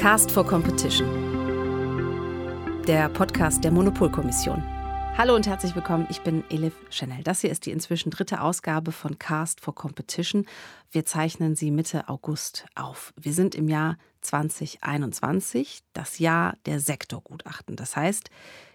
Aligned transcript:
Cast 0.00 0.30
for 0.30 0.46
Competition. 0.46 1.06
Der 2.86 3.10
Podcast 3.10 3.62
der 3.62 3.70
Monopolkommission. 3.70 4.62
Hallo 5.18 5.34
und 5.34 5.46
herzlich 5.46 5.74
willkommen, 5.74 6.06
ich 6.08 6.22
bin 6.22 6.42
Elif 6.48 6.72
Chanel. 6.88 7.22
Das 7.22 7.42
hier 7.42 7.50
ist 7.50 7.66
die 7.66 7.70
inzwischen 7.70 8.08
dritte 8.08 8.40
Ausgabe 8.40 8.92
von 8.92 9.18
Cast 9.18 9.60
for 9.60 9.74
Competition. 9.74 10.46
Wir 10.90 11.04
zeichnen 11.04 11.54
sie 11.54 11.70
Mitte 11.70 12.08
August 12.08 12.64
auf. 12.74 13.12
Wir 13.20 13.34
sind 13.34 13.54
im 13.54 13.68
Jahr 13.68 13.98
2021, 14.22 15.80
das 15.92 16.18
Jahr 16.18 16.56
der 16.64 16.80
Sektorgutachten. 16.80 17.76
Das 17.76 17.94
heißt, 17.94 18.30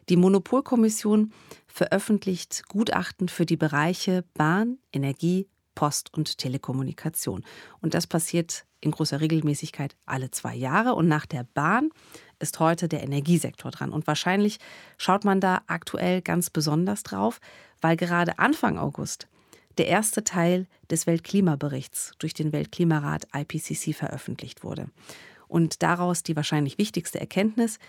die 0.10 0.18
Monopolkommission 0.18 1.34
veröffentlicht 1.66 2.70
Gutachten 2.70 3.30
für 3.30 3.48
die 3.48 3.58
Bereiche 3.58 4.24
Bahn, 4.36 4.78
Energie, 4.94 5.48
Post 5.76 6.14
und 6.14 6.38
Telekommunikation. 6.38 7.44
Und 7.82 7.94
das 7.94 8.08
passiert 8.08 8.66
in 8.82 8.92
großer 8.92 9.22
Regelmäßigkeit 9.22 9.96
alle 10.06 10.32
zwei 10.32 10.56
Jahre. 10.56 10.96
Und 10.96 11.08
nach 11.08 11.26
der 11.26 11.44
Bahn 11.44 11.90
ist 12.40 12.60
heute 12.60 12.88
der 12.88 13.04
Energiesektor 13.04 13.72
dran. 13.72 13.92
Und 13.92 14.08
wahrscheinlich 14.08 14.60
schaut 14.98 15.26
man 15.26 15.42
da 15.42 15.62
aktuell 15.68 16.22
ganz 16.22 16.50
besonders 16.50 17.04
drauf, 17.04 17.40
weil 17.82 17.98
gerade 17.98 18.40
Anfang 18.40 18.78
August 18.78 19.28
der 19.78 19.88
erste 19.88 20.24
Teil 20.24 20.68
des 20.90 21.06
Weltklimaberichts 21.06 22.14
durch 22.20 22.34
den 22.34 22.54
Weltklimarat 22.54 23.28
IPCC 23.34 23.94
veröffentlicht 23.94 24.64
wurde. 24.64 24.90
Und 25.48 25.84
daraus 25.84 26.24
die 26.24 26.36
wahrscheinlich 26.36 26.78
wichtigste 26.78 27.20
Erkenntnis, 27.20 27.80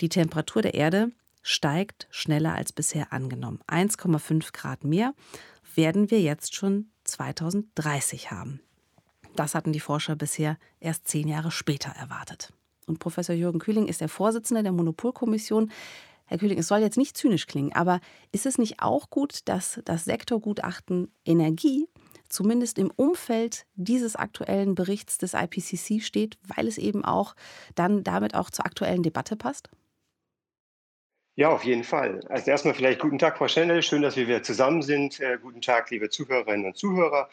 die 0.00 0.08
Temperatur 0.08 0.62
der 0.62 0.74
Erde 0.74 1.10
steigt 1.42 2.06
schneller 2.10 2.54
als 2.54 2.72
bisher 2.72 3.12
angenommen. 3.12 3.60
1,5 3.66 4.52
Grad 4.52 4.84
mehr 4.84 5.14
werden 5.74 6.10
wir 6.10 6.20
jetzt 6.20 6.54
schon 6.54 6.91
2030 7.12 8.30
haben. 8.30 8.60
Das 9.36 9.54
hatten 9.54 9.72
die 9.72 9.80
Forscher 9.80 10.16
bisher 10.16 10.58
erst 10.80 11.08
zehn 11.08 11.28
Jahre 11.28 11.50
später 11.50 11.90
erwartet. 11.90 12.52
Und 12.86 12.98
Professor 12.98 13.34
Jürgen 13.34 13.60
Kühling 13.60 13.86
ist 13.86 14.00
der 14.00 14.08
Vorsitzende 14.08 14.62
der 14.62 14.72
Monopolkommission. 14.72 15.70
Herr 16.26 16.38
Kühling, 16.38 16.58
es 16.58 16.68
soll 16.68 16.80
jetzt 16.80 16.98
nicht 16.98 17.16
zynisch 17.16 17.46
klingen, 17.46 17.72
aber 17.72 18.00
ist 18.32 18.46
es 18.46 18.58
nicht 18.58 18.82
auch 18.82 19.10
gut, 19.10 19.40
dass 19.46 19.80
das 19.84 20.04
Sektorgutachten 20.04 21.10
Energie 21.24 21.88
zumindest 22.28 22.78
im 22.78 22.90
Umfeld 22.90 23.66
dieses 23.74 24.16
aktuellen 24.16 24.74
Berichts 24.74 25.18
des 25.18 25.34
IPCC 25.34 26.02
steht, 26.02 26.38
weil 26.46 26.66
es 26.66 26.78
eben 26.78 27.04
auch 27.04 27.34
dann 27.74 28.02
damit 28.02 28.34
auch 28.34 28.50
zur 28.50 28.64
aktuellen 28.64 29.02
Debatte 29.02 29.36
passt? 29.36 29.68
Ja, 31.34 31.48
auf 31.48 31.64
jeden 31.64 31.82
Fall. 31.82 32.20
Also 32.28 32.50
erstmal 32.50 32.74
vielleicht 32.74 33.00
guten 33.00 33.18
Tag, 33.18 33.38
Frau 33.38 33.48
Schendel. 33.48 33.82
Schön, 33.82 34.02
dass 34.02 34.16
wir 34.16 34.28
wieder 34.28 34.42
zusammen 34.42 34.82
sind. 34.82 35.18
Äh, 35.18 35.38
guten 35.40 35.62
Tag, 35.62 35.90
liebe 35.90 36.10
Zuhörerinnen 36.10 36.66
und 36.66 36.76
Zuhörer. 36.76 37.30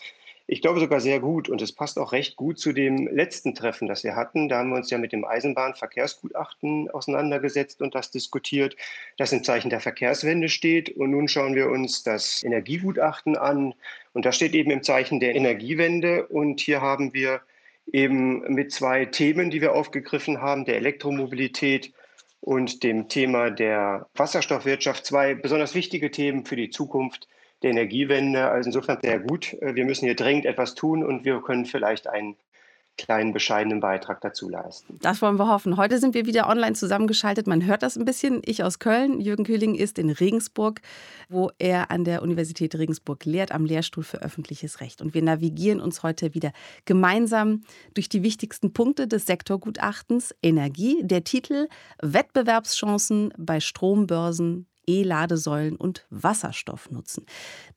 Ich 0.47 0.61
glaube 0.61 0.79
sogar 0.79 1.01
sehr 1.01 1.19
gut 1.19 1.49
und 1.49 1.61
es 1.61 1.73
passt 1.73 1.99
auch 1.99 2.13
recht 2.13 2.37
gut 2.37 2.59
zu 2.59 2.71
dem 2.71 3.07
letzten 3.07 3.53
Treffen, 3.55 3.89
das 3.89 4.05
wir 4.05 4.15
hatten. 4.15 4.47
Da 4.47 4.59
haben 4.59 4.69
wir 4.69 4.77
uns 4.77 4.89
ja 4.89 4.97
mit 4.97 5.11
dem 5.11 5.25
Eisenbahnverkehrsgutachten 5.25 6.89
auseinandergesetzt 6.89 7.81
und 7.81 7.93
das 7.93 8.09
diskutiert, 8.09 8.77
das 9.17 9.33
im 9.33 9.43
Zeichen 9.43 9.69
der 9.69 9.81
Verkehrswende 9.81 10.47
steht. 10.47 10.95
Und 10.95 11.11
nun 11.11 11.27
schauen 11.27 11.53
wir 11.53 11.67
uns 11.67 12.01
das 12.01 12.41
Energiegutachten 12.41 13.35
an 13.35 13.75
und 14.13 14.23
das 14.25 14.37
steht 14.37 14.55
eben 14.55 14.71
im 14.71 14.81
Zeichen 14.81 15.19
der 15.19 15.35
Energiewende. 15.35 16.25
Und 16.27 16.61
hier 16.61 16.79
haben 16.79 17.13
wir 17.13 17.41
eben 17.91 18.39
mit 18.53 18.71
zwei 18.71 19.03
Themen, 19.05 19.49
die 19.49 19.59
wir 19.59 19.73
aufgegriffen 19.73 20.41
haben, 20.41 20.63
der 20.63 20.77
Elektromobilität 20.77 21.91
und 22.41 22.83
dem 22.83 23.09
Thema 23.09 23.49
der 23.51 24.07
Wasserstoffwirtschaft 24.15 25.05
zwei 25.05 25.35
besonders 25.35 25.75
wichtige 25.75 26.11
Themen 26.11 26.45
für 26.45 26.55
die 26.55 26.69
Zukunft 26.69 27.27
der 27.63 27.71
Energiewende. 27.71 28.49
Also 28.49 28.69
insofern 28.69 28.99
sehr 29.01 29.19
gut. 29.19 29.57
Wir 29.61 29.85
müssen 29.85 30.05
hier 30.05 30.15
dringend 30.15 30.45
etwas 30.45 30.75
tun 30.75 31.03
und 31.03 31.25
wir 31.25 31.41
können 31.41 31.65
vielleicht 31.65 32.07
einen 32.07 32.37
kleinen 32.99 33.33
bescheidenen 33.33 33.79
Beitrag 33.79 34.21
dazu 34.21 34.49
leisten. 34.49 34.99
Das 35.01 35.21
wollen 35.21 35.37
wir 35.37 35.47
hoffen. 35.47 35.77
Heute 35.77 35.99
sind 35.99 36.13
wir 36.13 36.25
wieder 36.25 36.47
online 36.47 36.73
zusammengeschaltet. 36.73 37.47
Man 37.47 37.65
hört 37.65 37.81
das 37.81 37.97
ein 37.97 38.05
bisschen. 38.05 38.41
Ich 38.45 38.63
aus 38.63 38.79
Köln, 38.79 39.21
Jürgen 39.21 39.45
Kühling 39.45 39.75
ist 39.75 39.97
in 39.97 40.09
Regensburg, 40.09 40.81
wo 41.29 41.49
er 41.57 41.91
an 41.91 42.03
der 42.03 42.21
Universität 42.21 42.75
Regensburg 42.75 43.25
lehrt, 43.25 43.51
am 43.51 43.65
Lehrstuhl 43.65 44.03
für 44.03 44.21
öffentliches 44.21 44.81
Recht. 44.81 45.01
Und 45.01 45.13
wir 45.13 45.23
navigieren 45.23 45.79
uns 45.79 46.03
heute 46.03 46.33
wieder 46.33 46.51
gemeinsam 46.85 47.61
durch 47.93 48.09
die 48.09 48.21
wichtigsten 48.21 48.73
Punkte 48.73 49.07
des 49.07 49.25
Sektorgutachtens 49.25 50.35
Energie. 50.43 51.01
Der 51.03 51.23
Titel 51.23 51.67
Wettbewerbschancen 52.01 53.33
bei 53.37 53.59
Strombörsen 53.59 54.67
E-Ladesäulen 54.89 55.75
und 55.75 56.07
Wasserstoff 56.09 56.89
nutzen. 56.89 57.25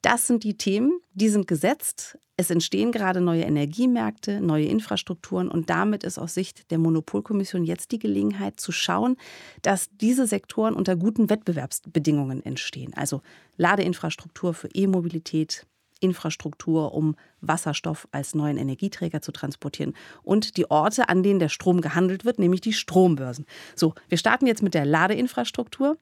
Das 0.01 0.27
sind 0.27 0.45
die 0.45 0.57
Themen, 0.57 0.93
die 1.13 1.29
sind 1.29 1.47
gesetzt. 1.47 2.19
Es 2.39 2.51
entstehen 2.51 2.91
gerade 2.91 3.21
neue 3.21 3.43
Energiemärkte, 3.43 4.41
neue 4.41 4.65
Infrastrukturen 4.65 5.49
und 5.49 5.69
damit 5.69 6.03
ist 6.03 6.19
aus 6.19 6.33
Sicht 6.33 6.71
der 6.71 6.79
Monopolkommission 6.79 7.65
jetzt 7.65 7.93
die 7.93 7.99
Gelegenheit 7.99 8.59
zu 8.59 8.73
schauen, 8.73 9.17
dass 9.61 9.91
diese 10.01 10.27
Sektoren 10.27 10.75
unter 10.75 10.97
guten 10.97 11.29
Wettbewerbsbedingungen 11.29 12.43
entstehen. 12.45 12.95
Also 12.95 13.21
Ladeinfrastruktur 13.59 14.55
für 14.55 14.69
E-Mobilität, 14.69 15.67
Infrastruktur, 16.01 16.95
um 16.95 17.15
Wasserstoff 17.43 18.09
als 18.11 18.35
neuen 18.35 18.57
Energieträger 18.57 19.21
zu 19.21 19.31
transportieren 19.31 19.95
und 20.23 20.57
die 20.57 20.71
Orte, 20.71 21.09
an 21.11 21.23
denen 21.23 21.39
der 21.39 21.51
Strom 21.51 21.81
gehandelt 21.83 22.25
wird, 22.25 22.39
nämlich 22.39 22.63
die 22.63 22.73
Strombörsen. 22.73 23.45
So, 23.77 23.95
wir 24.09 24.19
starten 24.19 24.47
jetzt 24.47 24.63
mit 24.63 24.75
der 24.75 24.87
Ladeinfrastruktur. 24.87 25.99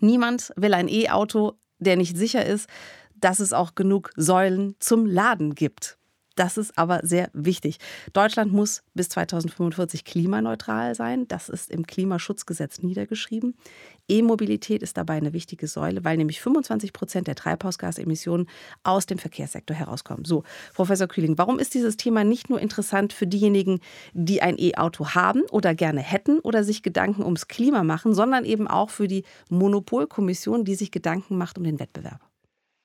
Niemand 0.00 0.52
will 0.56 0.74
ein 0.74 0.88
E-Auto, 0.88 1.54
der 1.78 1.96
nicht 1.96 2.16
sicher 2.16 2.44
ist, 2.44 2.68
dass 3.14 3.40
es 3.40 3.52
auch 3.52 3.74
genug 3.74 4.10
Säulen 4.16 4.76
zum 4.78 5.06
Laden 5.06 5.54
gibt. 5.54 5.97
Das 6.38 6.56
ist 6.56 6.78
aber 6.78 7.00
sehr 7.02 7.30
wichtig. 7.32 7.78
Deutschland 8.12 8.52
muss 8.52 8.84
bis 8.94 9.08
2045 9.08 10.04
klimaneutral 10.04 10.94
sein. 10.94 11.26
Das 11.26 11.48
ist 11.48 11.68
im 11.68 11.84
Klimaschutzgesetz 11.84 12.80
niedergeschrieben. 12.80 13.56
E-Mobilität 14.08 14.84
ist 14.84 14.96
dabei 14.96 15.14
eine 15.14 15.32
wichtige 15.32 15.66
Säule, 15.66 16.04
weil 16.04 16.16
nämlich 16.16 16.40
25 16.40 16.92
Prozent 16.92 17.26
der 17.26 17.34
Treibhausgasemissionen 17.34 18.48
aus 18.84 19.06
dem 19.06 19.18
Verkehrssektor 19.18 19.76
herauskommen. 19.76 20.24
So, 20.24 20.44
Professor 20.74 21.08
Kühling, 21.08 21.36
warum 21.38 21.58
ist 21.58 21.74
dieses 21.74 21.96
Thema 21.96 22.22
nicht 22.22 22.50
nur 22.50 22.60
interessant 22.60 23.12
für 23.12 23.26
diejenigen, 23.26 23.80
die 24.12 24.40
ein 24.40 24.60
E-Auto 24.60 25.08
haben 25.16 25.42
oder 25.50 25.74
gerne 25.74 26.02
hätten 26.02 26.38
oder 26.38 26.62
sich 26.62 26.84
Gedanken 26.84 27.24
ums 27.24 27.48
Klima 27.48 27.82
machen, 27.82 28.14
sondern 28.14 28.44
eben 28.44 28.68
auch 28.68 28.90
für 28.90 29.08
die 29.08 29.24
Monopolkommission, 29.50 30.64
die 30.64 30.76
sich 30.76 30.92
Gedanken 30.92 31.36
macht 31.36 31.58
um 31.58 31.64
den 31.64 31.80
Wettbewerb? 31.80 32.27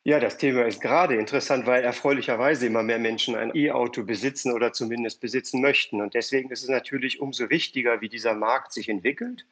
Ja, 0.05 0.19
das 0.19 0.37
Thema 0.37 0.65
ist 0.65 0.81
gerade 0.81 1.15
interessant, 1.15 1.65
weil 1.65 1.81
erfreulicherweise 1.83 2.67
immer 2.67 2.83
mehr 2.83 2.99
Menschen 2.99 3.35
ein 3.35 3.55
E-Auto 3.55 4.03
besitzen 4.03 4.51
oder 4.51 4.73
zumindest 4.73 5.21
besitzen 5.21 5.61
möchten. 5.61 6.01
Und 6.01 6.13
deswegen 6.13 6.51
ist 6.51 6.61
es 6.61 6.67
natürlich 6.67 7.21
umso 7.21 7.49
wichtiger, 7.49 8.01
wie 8.01 8.09
dieser 8.09 8.33
Markt 8.33 8.73
sich 8.73 8.89
entwickelt. 8.89 9.45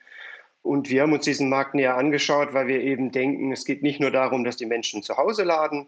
Und 0.61 0.89
wir 0.89 1.03
haben 1.03 1.13
uns 1.13 1.23
diesen 1.23 1.47
Markt 1.47 1.73
näher 1.73 1.95
angeschaut, 1.95 2.53
weil 2.53 2.67
wir 2.67 2.81
eben 2.81 3.13
denken, 3.13 3.53
es 3.53 3.63
geht 3.63 3.81
nicht 3.81 4.01
nur 4.01 4.11
darum, 4.11 4.43
dass 4.43 4.57
die 4.57 4.65
Menschen 4.65 5.03
zu 5.03 5.15
Hause 5.15 5.43
laden, 5.45 5.87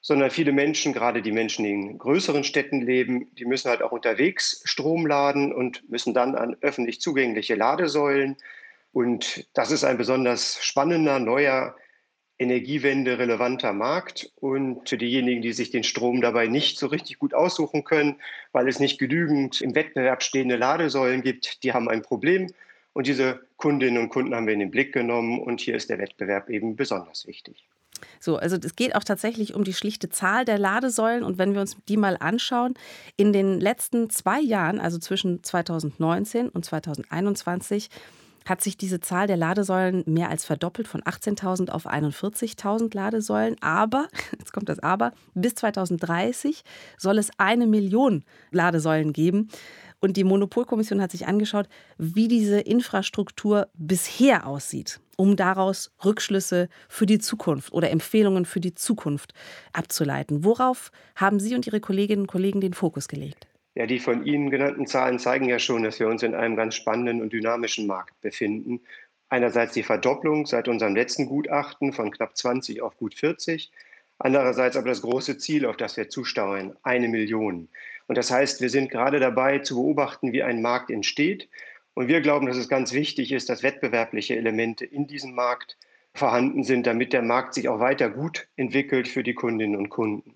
sondern 0.00 0.30
viele 0.30 0.52
Menschen, 0.52 0.92
gerade 0.92 1.20
die 1.20 1.32
Menschen, 1.32 1.64
die 1.64 1.72
in 1.72 1.98
größeren 1.98 2.44
Städten 2.44 2.80
leben, 2.80 3.34
die 3.34 3.46
müssen 3.46 3.68
halt 3.68 3.82
auch 3.82 3.90
unterwegs 3.90 4.62
Strom 4.64 5.06
laden 5.06 5.52
und 5.52 5.90
müssen 5.90 6.14
dann 6.14 6.36
an 6.36 6.56
öffentlich 6.60 7.00
zugängliche 7.00 7.56
Ladesäulen. 7.56 8.36
Und 8.92 9.48
das 9.54 9.72
ist 9.72 9.82
ein 9.82 9.98
besonders 9.98 10.64
spannender, 10.64 11.18
neuer 11.18 11.74
Energiewende 12.38 13.18
relevanter 13.18 13.72
Markt 13.72 14.30
und 14.36 14.88
für 14.88 14.96
diejenigen, 14.96 15.42
die 15.42 15.52
sich 15.52 15.70
den 15.70 15.82
Strom 15.82 16.20
dabei 16.20 16.46
nicht 16.46 16.78
so 16.78 16.86
richtig 16.86 17.18
gut 17.18 17.34
aussuchen 17.34 17.82
können, 17.84 18.16
weil 18.52 18.68
es 18.68 18.78
nicht 18.78 18.98
genügend 18.98 19.60
im 19.60 19.74
Wettbewerb 19.74 20.22
stehende 20.22 20.56
Ladesäulen 20.56 21.22
gibt, 21.22 21.64
die 21.64 21.72
haben 21.72 21.88
ein 21.88 22.02
Problem. 22.02 22.52
Und 22.92 23.06
diese 23.06 23.40
Kundinnen 23.56 24.02
und 24.02 24.08
Kunden 24.08 24.34
haben 24.34 24.46
wir 24.46 24.54
in 24.54 24.60
den 24.60 24.70
Blick 24.70 24.92
genommen 24.92 25.40
und 25.40 25.60
hier 25.60 25.74
ist 25.74 25.90
der 25.90 25.98
Wettbewerb 25.98 26.48
eben 26.48 26.76
besonders 26.76 27.26
wichtig. 27.26 27.64
So, 28.20 28.36
also 28.36 28.56
es 28.56 28.76
geht 28.76 28.94
auch 28.94 29.04
tatsächlich 29.04 29.54
um 29.54 29.64
die 29.64 29.72
schlichte 29.72 30.08
Zahl 30.08 30.44
der 30.44 30.58
Ladesäulen. 30.58 31.24
Und 31.24 31.38
wenn 31.38 31.54
wir 31.54 31.60
uns 31.60 31.76
die 31.88 31.96
mal 31.96 32.16
anschauen, 32.18 32.74
in 33.16 33.32
den 33.32 33.60
letzten 33.60 34.10
zwei 34.10 34.40
Jahren, 34.40 34.80
also 34.80 34.98
zwischen 34.98 35.42
2019 35.42 36.48
und 36.48 36.64
2021, 36.64 37.90
hat 38.48 38.62
sich 38.62 38.76
diese 38.76 39.00
Zahl 39.00 39.26
der 39.26 39.36
Ladesäulen 39.36 40.04
mehr 40.06 40.30
als 40.30 40.44
verdoppelt 40.44 40.88
von 40.88 41.02
18.000 41.02 41.70
auf 41.70 41.86
41.000 41.86 42.94
Ladesäulen. 42.94 43.56
Aber, 43.60 44.08
jetzt 44.38 44.52
kommt 44.52 44.68
das 44.68 44.78
Aber, 44.78 45.12
bis 45.34 45.54
2030 45.56 46.62
soll 46.96 47.18
es 47.18 47.30
eine 47.38 47.66
Million 47.66 48.24
Ladesäulen 48.50 49.12
geben. 49.12 49.48
Und 50.00 50.16
die 50.16 50.24
Monopolkommission 50.24 51.02
hat 51.02 51.10
sich 51.10 51.26
angeschaut, 51.26 51.68
wie 51.98 52.28
diese 52.28 52.60
Infrastruktur 52.60 53.68
bisher 53.74 54.46
aussieht, 54.46 55.00
um 55.16 55.34
daraus 55.34 55.90
Rückschlüsse 56.04 56.68
für 56.88 57.06
die 57.06 57.18
Zukunft 57.18 57.72
oder 57.72 57.90
Empfehlungen 57.90 58.44
für 58.44 58.60
die 58.60 58.74
Zukunft 58.74 59.34
abzuleiten. 59.72 60.44
Worauf 60.44 60.92
haben 61.16 61.40
Sie 61.40 61.56
und 61.56 61.66
Ihre 61.66 61.80
Kolleginnen 61.80 62.22
und 62.22 62.28
Kollegen 62.28 62.60
den 62.60 62.74
Fokus 62.74 63.08
gelegt? 63.08 63.47
Ja, 63.78 63.86
die 63.86 64.00
von 64.00 64.26
Ihnen 64.26 64.50
genannten 64.50 64.88
Zahlen 64.88 65.20
zeigen 65.20 65.48
ja 65.48 65.60
schon, 65.60 65.84
dass 65.84 66.00
wir 66.00 66.08
uns 66.08 66.24
in 66.24 66.34
einem 66.34 66.56
ganz 66.56 66.74
spannenden 66.74 67.22
und 67.22 67.32
dynamischen 67.32 67.86
Markt 67.86 68.20
befinden. 68.20 68.80
Einerseits 69.28 69.72
die 69.72 69.84
Verdopplung 69.84 70.46
seit 70.46 70.66
unserem 70.66 70.96
letzten 70.96 71.26
Gutachten 71.26 71.92
von 71.92 72.10
knapp 72.10 72.36
20 72.36 72.82
auf 72.82 72.96
gut 72.96 73.14
40. 73.14 73.70
Andererseits 74.18 74.76
aber 74.76 74.88
das 74.88 75.02
große 75.02 75.38
Ziel, 75.38 75.64
auf 75.64 75.76
das 75.76 75.96
wir 75.96 76.08
zusteuern, 76.08 76.76
eine 76.82 77.06
Million. 77.06 77.68
Und 78.08 78.18
das 78.18 78.32
heißt, 78.32 78.60
wir 78.60 78.68
sind 78.68 78.90
gerade 78.90 79.20
dabei 79.20 79.60
zu 79.60 79.76
beobachten, 79.76 80.32
wie 80.32 80.42
ein 80.42 80.60
Markt 80.60 80.90
entsteht. 80.90 81.48
Und 81.94 82.08
wir 82.08 82.20
glauben, 82.20 82.48
dass 82.48 82.56
es 82.56 82.68
ganz 82.68 82.92
wichtig 82.92 83.30
ist, 83.30 83.48
dass 83.48 83.62
wettbewerbliche 83.62 84.34
Elemente 84.34 84.86
in 84.86 85.06
diesem 85.06 85.36
Markt 85.36 85.76
vorhanden 86.14 86.64
sind, 86.64 86.88
damit 86.88 87.12
der 87.12 87.22
Markt 87.22 87.54
sich 87.54 87.68
auch 87.68 87.78
weiter 87.78 88.10
gut 88.10 88.48
entwickelt 88.56 89.06
für 89.06 89.22
die 89.22 89.34
Kundinnen 89.34 89.76
und 89.76 89.88
Kunden. 89.88 90.34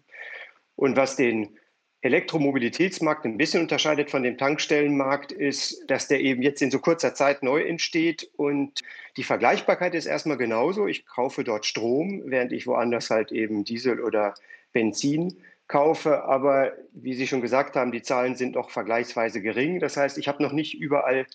Und 0.76 0.96
was 0.96 1.16
den 1.16 1.58
Elektromobilitätsmarkt 2.02 3.24
ein 3.24 3.36
bisschen 3.36 3.62
unterscheidet 3.62 4.10
von 4.10 4.24
dem 4.24 4.36
Tankstellenmarkt, 4.36 5.30
ist, 5.30 5.84
dass 5.86 6.08
der 6.08 6.20
eben 6.20 6.42
jetzt 6.42 6.60
in 6.60 6.72
so 6.72 6.80
kurzer 6.80 7.14
Zeit 7.14 7.44
neu 7.44 7.62
entsteht 7.62 8.28
und 8.36 8.82
die 9.16 9.22
Vergleichbarkeit 9.22 9.94
ist 9.94 10.06
erstmal 10.06 10.36
genauso. 10.36 10.88
Ich 10.88 11.06
kaufe 11.06 11.44
dort 11.44 11.64
Strom, 11.64 12.22
während 12.26 12.50
ich 12.50 12.66
woanders 12.66 13.10
halt 13.10 13.30
eben 13.30 13.62
Diesel 13.62 14.00
oder 14.00 14.34
Benzin 14.72 15.36
kaufe. 15.68 16.24
Aber 16.24 16.72
wie 16.92 17.14
Sie 17.14 17.28
schon 17.28 17.40
gesagt 17.40 17.76
haben, 17.76 17.92
die 17.92 18.02
Zahlen 18.02 18.34
sind 18.34 18.56
noch 18.56 18.70
vergleichsweise 18.70 19.40
gering. 19.40 19.78
Das 19.78 19.96
heißt, 19.96 20.18
ich 20.18 20.26
habe 20.26 20.42
noch 20.42 20.52
nicht 20.52 20.74
überall 20.74 21.26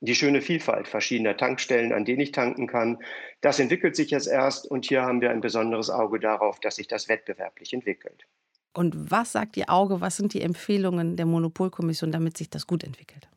die 0.00 0.16
schöne 0.16 0.40
Vielfalt 0.40 0.88
verschiedener 0.88 1.36
Tankstellen, 1.36 1.92
an 1.92 2.04
denen 2.04 2.20
ich 2.20 2.32
tanken 2.32 2.66
kann. 2.66 2.98
Das 3.42 3.60
entwickelt 3.60 3.94
sich 3.94 4.10
jetzt 4.10 4.26
erst 4.26 4.68
und 4.68 4.86
hier 4.86 5.02
haben 5.02 5.20
wir 5.20 5.30
ein 5.30 5.40
besonderes 5.40 5.88
Auge 5.88 6.18
darauf, 6.18 6.58
dass 6.58 6.76
sich 6.76 6.88
das 6.88 7.08
wettbewerblich 7.08 7.72
entwickelt. 7.72 8.26
Und 8.72 9.10
was 9.10 9.32
sagt 9.32 9.56
Ihr 9.56 9.68
Auge, 9.68 10.00
was 10.00 10.16
sind 10.16 10.32
die 10.32 10.42
Empfehlungen 10.42 11.16
der 11.16 11.26
Monopolkommission, 11.26 12.12
damit 12.12 12.36
sich 12.36 12.50
das 12.50 12.66
gut 12.66 12.84
entwickelt? 12.84 13.28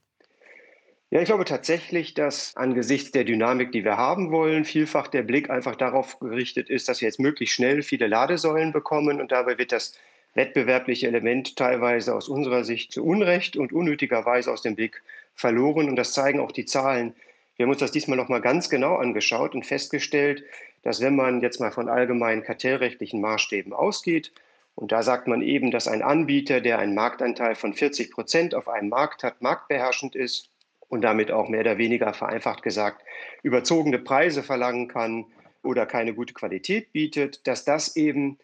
Ja, 1.09 1.19
ich 1.19 1.25
glaube 1.25 1.45
tatsächlich, 1.45 2.15
dass 2.15 2.56
angesichts 2.56 3.12
der 3.12 3.24
Dynamik, 3.24 3.71
die 3.71 3.83
wir 3.83 3.97
haben 3.97 4.31
wollen, 4.31 4.65
vielfach 4.65 5.07
der 5.07 5.21
Blick 5.21 5.50
einfach 5.50 5.75
darauf 5.75 6.19
gerichtet 6.19 6.71
ist, 6.71 6.89
dass 6.89 7.01
wir 7.01 7.07
jetzt 7.07 7.19
möglichst 7.19 7.53
schnell 7.53 7.83
viele 7.83 8.07
Ladesäulen 8.07 8.71
bekommen 8.71 9.21
und 9.21 9.31
dabei 9.31 9.59
wird 9.59 9.71
das 9.71 9.94
wettbewerbliche 10.33 11.07
Element 11.07 11.56
teilweise 11.56 12.15
aus 12.15 12.29
unserer 12.29 12.63
Sicht 12.63 12.91
zu 12.91 13.06
Unrecht 13.06 13.57
und 13.57 13.71
unnötigerweise 13.71 14.51
aus 14.51 14.63
dem 14.63 14.75
Blick 14.75 15.03
verloren 15.36 15.88
und 15.88 15.95
das 15.97 16.13
zeigen 16.13 16.39
auch 16.39 16.51
die 16.51 16.65
Zahlen. 16.65 17.13
Wir 17.56 17.65
haben 17.65 17.71
uns 17.71 17.79
das 17.79 17.91
diesmal 17.91 18.18
noch 18.18 18.29
mal 18.29 18.41
ganz 18.41 18.69
genau 18.69 18.95
angeschaut 18.95 19.53
und 19.53 19.65
festgestellt, 19.65 20.44
dass 20.81 21.00
wenn 21.01 21.15
man 21.15 21.41
jetzt 21.41 21.59
mal 21.59 21.71
von 21.71 21.89
allgemeinen 21.89 22.41
kartellrechtlichen 22.41 23.21
Maßstäben 23.21 23.71
ausgeht, 23.71 24.31
und 24.75 24.91
da 24.91 25.03
sagt 25.03 25.27
man 25.27 25.41
eben, 25.41 25.71
dass 25.71 25.87
ein 25.87 26.01
Anbieter, 26.01 26.61
der 26.61 26.79
einen 26.79 26.95
Marktanteil 26.95 27.55
von 27.55 27.73
40 27.73 28.11
Prozent 28.11 28.55
auf 28.55 28.67
einem 28.67 28.89
Markt 28.89 29.23
hat, 29.23 29.41
marktbeherrschend 29.41 30.15
ist 30.15 30.49
und 30.79 31.01
damit 31.01 31.31
auch 31.31 31.47
mehr 31.47 31.61
oder 31.61 31.77
weniger 31.77 32.13
vereinfacht 32.13 32.63
gesagt 32.63 33.03
überzogene 33.43 33.99
Preise 33.99 34.43
verlangen 34.43 34.87
kann 34.87 35.25
oder 35.63 35.85
keine 35.85 36.13
gute 36.13 36.33
Qualität 36.33 36.91
bietet, 36.91 37.45
dass 37.47 37.65
das 37.65 37.95
eben 37.95 38.39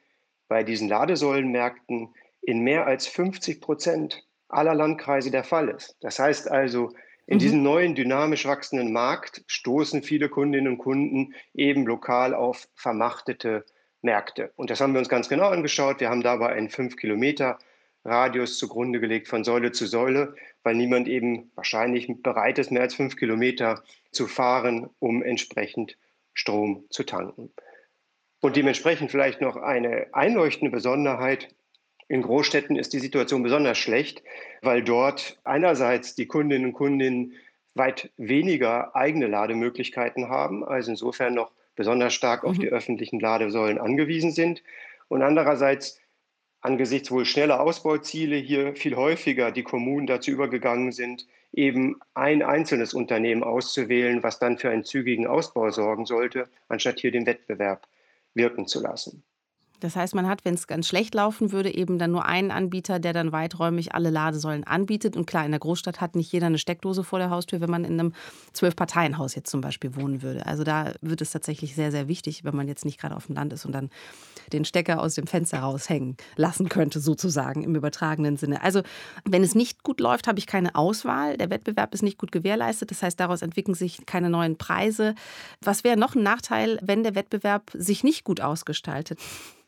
bei 0.48 0.64
diesen 0.64 0.88
Ladesäulenmärkten 0.88 2.14
in 2.42 2.62
mehr 2.62 2.88
als 2.88 3.08
50 3.08 3.62
Prozent 3.62 4.26
aller 4.48 4.74
Landkreise 4.74 5.32
der 5.32 5.44
Fall 5.44 5.70
ist. 5.70 5.98
Das 6.02 6.20
heißt 6.20 6.50
also, 6.50 6.94
in 7.28 7.36
mhm. 7.36 7.40
diesem 7.40 7.64
neuen 7.64 7.96
dynamisch 7.96 8.46
wachsenden 8.46 8.92
Markt 8.92 9.44
stoßen 9.48 10.02
viele 10.02 10.30
Kundinnen 10.30 10.74
und 10.74 10.78
Kunden 10.80 11.36
eben 11.54 11.86
lokal 11.86 12.34
auf 12.34 12.68
vermachtete 12.76 13.66
Märkte. 14.02 14.52
Und 14.56 14.70
das 14.70 14.82
haben 14.82 14.94
wir 14.94 15.00
uns 15.00 15.10
ganz 15.10 15.30
genau 15.30 15.50
angeschaut. 15.50 16.00
Wir 16.00 16.10
haben 16.10 16.24
dabei 16.24 16.50
einen 16.50 16.70
5 16.70 16.96
Kilometer 16.96 17.58
Radius 18.06 18.58
zugrunde 18.58 19.00
gelegt 19.00 19.28
von 19.28 19.44
Säule 19.44 19.72
zu 19.72 19.86
Säule, 19.86 20.36
weil 20.64 20.76
niemand 20.76 21.08
eben 21.08 21.52
wahrscheinlich 21.56 22.08
bereit 22.22 22.58
ist, 22.58 22.72
mehr 22.72 22.82
als 22.82 22.96
5 22.96 23.18
Kilometer 23.18 23.84
zu 24.12 24.28
fahren, 24.28 24.90
um 25.00 25.22
entsprechend 25.22 25.98
Strom 26.34 26.86
zu 26.90 27.04
tanken. 27.04 27.52
Und 28.42 28.56
dementsprechend 28.56 29.12
vielleicht 29.12 29.42
noch 29.42 29.58
eine 29.58 30.08
einleuchtende 30.14 30.72
Besonderheit. 30.72 31.54
In 32.08 32.22
Großstädten 32.22 32.78
ist 32.78 32.94
die 32.94 33.00
Situation 33.00 33.44
besonders 33.44 33.78
schlecht, 33.78 34.24
weil 34.62 34.82
dort 34.82 35.38
einerseits 35.44 36.16
die 36.16 36.26
Kundinnen 36.26 36.68
und 36.68 36.74
Kunden 36.74 37.34
weit 37.76 38.12
weniger 38.18 38.96
eigene 38.96 39.28
Lademöglichkeiten 39.28 40.30
haben, 40.30 40.64
also 40.64 40.92
insofern 40.92 41.34
noch 41.34 41.52
besonders 41.80 42.14
stark 42.14 42.44
auf 42.44 42.58
mhm. 42.58 42.60
die 42.60 42.68
öffentlichen 42.68 43.22
Ladesäulen 43.22 43.80
angewiesen 43.80 44.32
sind. 44.32 44.62
Und 45.08 45.22
andererseits 45.22 45.98
angesichts 46.60 47.10
wohl 47.10 47.24
schneller 47.24 47.62
Ausbauziele 47.62 48.36
hier 48.36 48.76
viel 48.76 48.98
häufiger 48.98 49.54
die 49.54 49.64
Kommunen 49.64 50.06
dazu 50.06 50.30
übergegangen 50.30 50.92
sind, 50.92 51.26
eben 51.54 51.96
ein 52.16 52.44
einzelnes 52.44 52.94
Unternehmen 52.94 53.44
auszuwählen, 53.44 54.22
was 54.24 54.40
dann 54.40 54.58
für 54.58 54.70
einen 54.70 54.84
zügigen 54.84 55.26
Ausbau 55.26 55.72
sorgen 55.72 56.06
sollte, 56.06 56.50
anstatt 56.68 57.00
hier 57.00 57.12
den 57.12 57.26
Wettbewerb 57.26 57.88
wirken 58.34 58.68
zu 58.68 58.82
lassen. 58.82 59.24
Das 59.80 59.96
heißt, 59.96 60.16
man 60.16 60.28
hat, 60.28 60.46
wenn 60.46 60.54
es 60.54 60.68
ganz 60.68 60.88
schlecht 60.88 61.16
laufen 61.16 61.52
würde, 61.52 61.74
eben 61.74 62.00
dann 62.00 62.12
nur 62.12 62.26
einen 62.26 62.52
Anbieter, 62.52 63.00
der 63.00 63.14
dann 63.14 63.32
weiträumig 63.32 63.94
alle 63.94 64.10
Ladesäulen 64.10 64.64
anbietet. 64.64 65.16
Und 65.16 65.26
klar, 65.26 65.46
in 65.46 65.52
der 65.52 65.60
Großstadt 65.60 66.02
hat 66.02 66.16
nicht 66.16 66.32
jeder 66.32 66.48
eine 66.48 66.58
Steckdose 66.58 67.04
vor 67.04 67.20
der 67.20 67.30
Haustür, 67.30 67.62
wenn 67.62 67.70
man 67.70 67.86
in 67.86 68.00
einem 68.00 68.14
Zwölf-Parteien-Haus 68.54 69.36
jetzt 69.36 69.50
zum 69.50 69.62
Beispiel 69.62 69.96
wohnen 69.96 70.22
würde. 70.22 70.46
Also 70.46 70.64
da 70.64 70.94
wird 71.02 71.22
es 71.22 71.32
tatsächlich 71.32 71.76
sehr, 71.76 71.92
sehr 71.92 72.08
wichtig, 72.08 72.44
wenn 72.44 72.56
man 72.56 72.68
jetzt 72.68 72.86
nicht 72.86 73.00
gerade 73.00 73.16
auf 73.16 73.28
dem 73.28 73.36
Land 73.36 73.54
ist 73.54 73.66
und 73.66 73.72
dann 73.72 73.90
den 74.52 74.66
Stecker 74.66 75.02
aus 75.02 75.16
dem 75.16 75.28
Fenster 75.28 75.60
raushängen 75.60 76.18
lassen 76.36 76.70
könnte, 76.70 77.00
sozusagen 77.00 77.64
im 77.64 77.76
übertragenen 77.76 78.38
Sinne. 78.38 78.62
Also 78.64 78.82
wenn 79.26 79.44
es 79.44 79.56
nicht 79.56 79.84
gut 79.84 80.00
läuft, 80.00 80.28
habe 80.28 80.40
ich 80.40 80.48
keine 80.48 80.76
Auswahl. 80.76 81.38
Der 81.38 81.50
Wettbewerb 81.50 81.94
ist 81.94 82.04
nicht 82.04 82.18
gut 82.18 82.32
gewährleistet. 82.32 82.92
Das 82.92 83.04
heißt, 83.04 83.20
daraus 83.20 83.42
entwickeln 83.42 83.76
sich 83.76 84.06
keine 84.06 84.30
neuen 84.30 84.58
Preise. 84.58 85.16
Was 85.62 85.84
wäre 85.84 85.98
noch 85.98 86.16
ein 86.16 86.24
Nachteil, 86.24 86.80
wenn 86.82 87.04
der 87.04 87.16
Wettbewerb 87.16 87.72
sich 87.74 88.04
nicht 88.04 88.24
gut 88.24 88.42
ausgestaltet? 88.42 89.20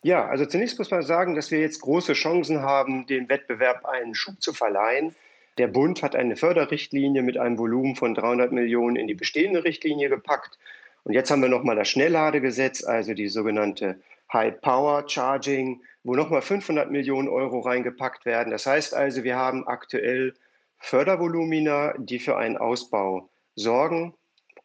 Ja, 0.04 0.28
also 0.28 0.46
zunächst 0.46 0.80
muss 0.80 0.90
man 0.90 1.04
sagen, 1.04 1.36
dass 1.36 1.52
wir 1.52 1.60
jetzt 1.60 1.82
große 1.82 2.14
Chancen 2.14 2.62
haben, 2.62 3.06
dem 3.06 3.30
Wettbewerb 3.30 3.86
einen 3.86 4.16
Schub 4.16 4.42
zu 4.42 4.52
verleihen. 4.52 5.16
Der 5.60 5.68
Bund 5.68 6.02
hat 6.02 6.16
eine 6.16 6.36
Förderrichtlinie 6.36 7.22
mit 7.22 7.38
einem 7.38 7.60
Volumen 7.60 7.96
von 7.96 8.16
300 8.16 8.52
Millionen 8.52 8.96
in 8.96 9.08
die 9.08 9.14
bestehende 9.14 9.64
Richtlinie 9.64 10.10
gepackt. 10.10 10.58
Und 11.04 11.14
jetzt 11.14 11.30
haben 11.30 11.42
wir 11.42 11.50
nochmal 11.50 11.76
das 11.76 11.90
Schnellladegesetz, 11.90 12.84
also 12.84 13.14
die 13.14 13.28
sogenannte 13.28 14.00
High 14.34 14.60
Power 14.62 15.08
Charging, 15.08 15.82
wo 16.04 16.16
nochmal 16.16 16.42
500 16.42 16.90
Millionen 16.90 17.28
Euro 17.28 17.60
reingepackt 17.60 18.26
werden. 18.26 18.50
Das 18.50 18.66
heißt 18.66 18.96
also, 18.96 19.24
wir 19.24 19.36
haben 19.36 19.68
aktuell 19.68 20.34
Fördervolumina, 20.80 21.94
die 21.98 22.18
für 22.18 22.38
einen 22.38 22.58
Ausbau 22.58 23.30
sorgen. 23.56 24.16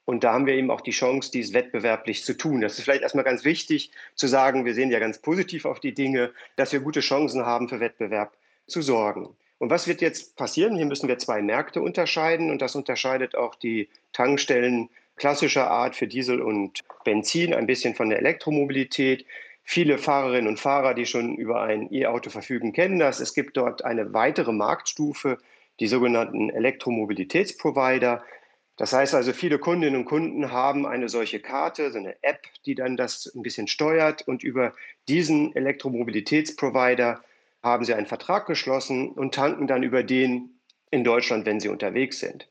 Und 0.07 0.25
da 0.25 0.33
haben 0.33 0.47
wir 0.47 0.55
eben 0.55 0.71
auch 0.71 0.81
die 0.81 0.93
Chance, 0.93 1.31
dies 1.33 1.53
wettbewerblich 1.53 2.25
zu 2.25 2.37
tun. 2.37 2.63
Das 2.63 2.79
ist 2.79 2.85
vielleicht 2.85 3.03
erstmal 3.03 3.25
ganz 3.25 3.45
wichtig 3.45 3.91
zu 4.15 4.29
sagen, 4.29 4.65
wir 4.65 4.73
sehen 4.73 4.91
ja 4.91 5.01
ganz 5.01 5.19
positiv 5.19 5.67
auf 5.67 5.81
die 5.81 5.93
Dinge, 5.93 6.33
dass 6.55 6.73
wir 6.73 6.81
gute 6.81 7.01
Chancen 7.01 7.45
haben, 7.45 7.69
für 7.69 7.81
Wettbewerb 7.81 8.33
zu 8.69 8.83
sorgen. 8.83 9.29
Und 9.59 9.71
was 9.71 9.89
wird 9.89 10.01
jetzt 10.01 10.37
passieren? 10.37 10.77
Hier 10.77 10.87
müssen 10.87 11.09
wir 11.09 11.19
zwei 11.19 11.43
Märkte 11.43 11.81
unterscheiden 11.81 12.51
und 12.51 12.63
das 12.63 12.77
unterscheidet 12.77 13.35
auch 13.35 13.57
die 13.57 13.89
Tankstellen 14.13 14.89
klassischer 15.17 15.71
Art 15.71 15.97
für 15.97 16.07
Diesel 16.07 16.41
und 16.41 16.85
Benzin 17.05 17.53
ein 17.53 17.67
bisschen 17.67 17.95
von 17.95 18.09
der 18.09 18.19
Elektromobilität. 18.19 19.27
Viele 19.65 19.99
Fahrerinnen 19.99 20.47
und 20.47 20.61
Fahrer, 20.61 20.95
die 20.95 21.07
schon 21.07 21.35
über 21.37 21.63
ein 21.63 21.93
E-Auto 21.93 22.31
verfügen, 22.31 22.73
kennen 22.73 23.01
das. 23.01 23.19
Es 23.19 23.35
gibt 23.35 23.57
dort 23.57 23.85
eine 23.85 24.13
weitere 24.13 24.53
Marktstufe, 24.53 25.39
die 25.81 25.89
sogenannten 25.89 26.51
Elektromobilitätsprovider. 26.51 28.23
Das 28.77 28.93
heißt 28.93 29.15
also, 29.15 29.33
viele 29.33 29.59
Kundinnen 29.59 29.97
und 30.01 30.05
Kunden 30.05 30.53
haben 30.53 30.87
eine 30.87 31.09
solche 31.09 31.41
Karte, 31.41 31.91
so 31.91 31.99
eine 31.99 32.17
App, 32.23 32.41
die 32.67 32.75
dann 32.75 32.97
das 32.97 33.33
ein 33.35 33.43
bisschen 33.43 33.69
steuert. 33.69 34.29
Und 34.29 34.43
über 34.43 34.75
diesen 35.09 35.57
Elektromobilitätsprovider 35.57 37.23
haben 37.63 37.85
sie 37.85 37.95
einen 37.95 38.07
Vertrag 38.07 38.47
geschlossen 38.47 39.11
und 39.11 39.35
tanken 39.35 39.67
dann 39.67 39.83
über 39.83 40.03
den 40.03 40.51
in 40.91 41.05
Deutschland, 41.05 41.47
wenn 41.47 41.59
sie 41.59 41.69
unterwegs 41.69 42.21
sind. 42.21 42.49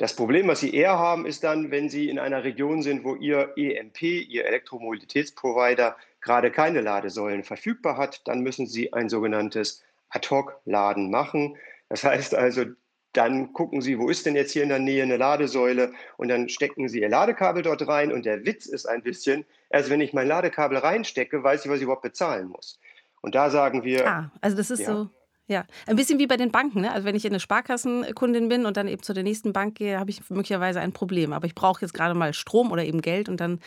Das 0.00 0.16
Problem, 0.16 0.48
was 0.48 0.60
Sie 0.60 0.72
eher 0.74 0.98
haben, 0.98 1.26
ist 1.26 1.44
dann, 1.44 1.70
wenn 1.70 1.90
Sie 1.90 2.08
in 2.08 2.18
einer 2.18 2.42
Region 2.42 2.82
sind, 2.82 3.04
wo 3.04 3.16
Ihr 3.16 3.52
EMP, 3.58 4.00
Ihr 4.00 4.46
Elektromobilitätsprovider, 4.46 5.94
gerade 6.22 6.50
keine 6.50 6.80
Ladesäulen 6.80 7.44
verfügbar 7.44 7.98
hat, 7.98 8.26
dann 8.26 8.40
müssen 8.40 8.66
Sie 8.66 8.94
ein 8.94 9.10
sogenanntes 9.10 9.84
Ad-Hoc-Laden 10.08 11.10
machen. 11.10 11.58
Das 11.90 12.02
heißt 12.02 12.34
also, 12.34 12.64
dann 13.12 13.52
gucken 13.52 13.80
Sie, 13.80 13.98
wo 13.98 14.08
ist 14.08 14.26
denn 14.26 14.36
jetzt 14.36 14.52
hier 14.52 14.62
in 14.62 14.68
der 14.68 14.78
Nähe 14.78 15.02
eine 15.02 15.16
Ladesäule 15.16 15.92
und 16.16 16.28
dann 16.28 16.48
stecken 16.48 16.88
Sie 16.88 17.00
Ihr 17.00 17.08
Ladekabel 17.08 17.62
dort 17.62 17.86
rein 17.86 18.12
und 18.12 18.24
der 18.24 18.44
Witz 18.44 18.66
ist 18.66 18.86
ein 18.86 19.02
bisschen, 19.02 19.44
also 19.70 19.90
wenn 19.90 20.00
ich 20.00 20.12
mein 20.12 20.28
Ladekabel 20.28 20.78
reinstecke, 20.78 21.42
weiß 21.42 21.64
ich, 21.64 21.70
was 21.70 21.78
ich 21.78 21.84
überhaupt 21.84 22.02
bezahlen 22.02 22.48
muss. 22.48 22.78
Und 23.20 23.34
da 23.34 23.50
sagen 23.50 23.84
wir. 23.84 24.06
Ah, 24.06 24.32
also 24.40 24.56
das 24.56 24.70
ist 24.70 24.80
ja, 24.80 24.86
so. 24.86 25.10
Ja, 25.48 25.64
ein 25.86 25.96
bisschen 25.96 26.20
wie 26.20 26.28
bei 26.28 26.36
den 26.36 26.52
Banken. 26.52 26.82
Ne? 26.82 26.92
Also 26.92 27.04
wenn 27.04 27.16
ich 27.16 27.26
eine 27.26 27.40
Sparkassenkundin 27.40 28.48
bin 28.48 28.66
und 28.66 28.76
dann 28.76 28.86
eben 28.86 29.02
zu 29.02 29.12
der 29.12 29.24
nächsten 29.24 29.52
Bank 29.52 29.74
gehe, 29.74 29.98
habe 29.98 30.10
ich 30.10 30.30
möglicherweise 30.30 30.80
ein 30.80 30.92
Problem. 30.92 31.32
Aber 31.32 31.46
ich 31.46 31.56
brauche 31.56 31.80
jetzt 31.80 31.92
gerade 31.92 32.14
mal 32.14 32.32
Strom 32.32 32.70
oder 32.70 32.84
eben 32.84 33.02
Geld 33.02 33.28
und 33.28 33.40
dann 33.40 33.58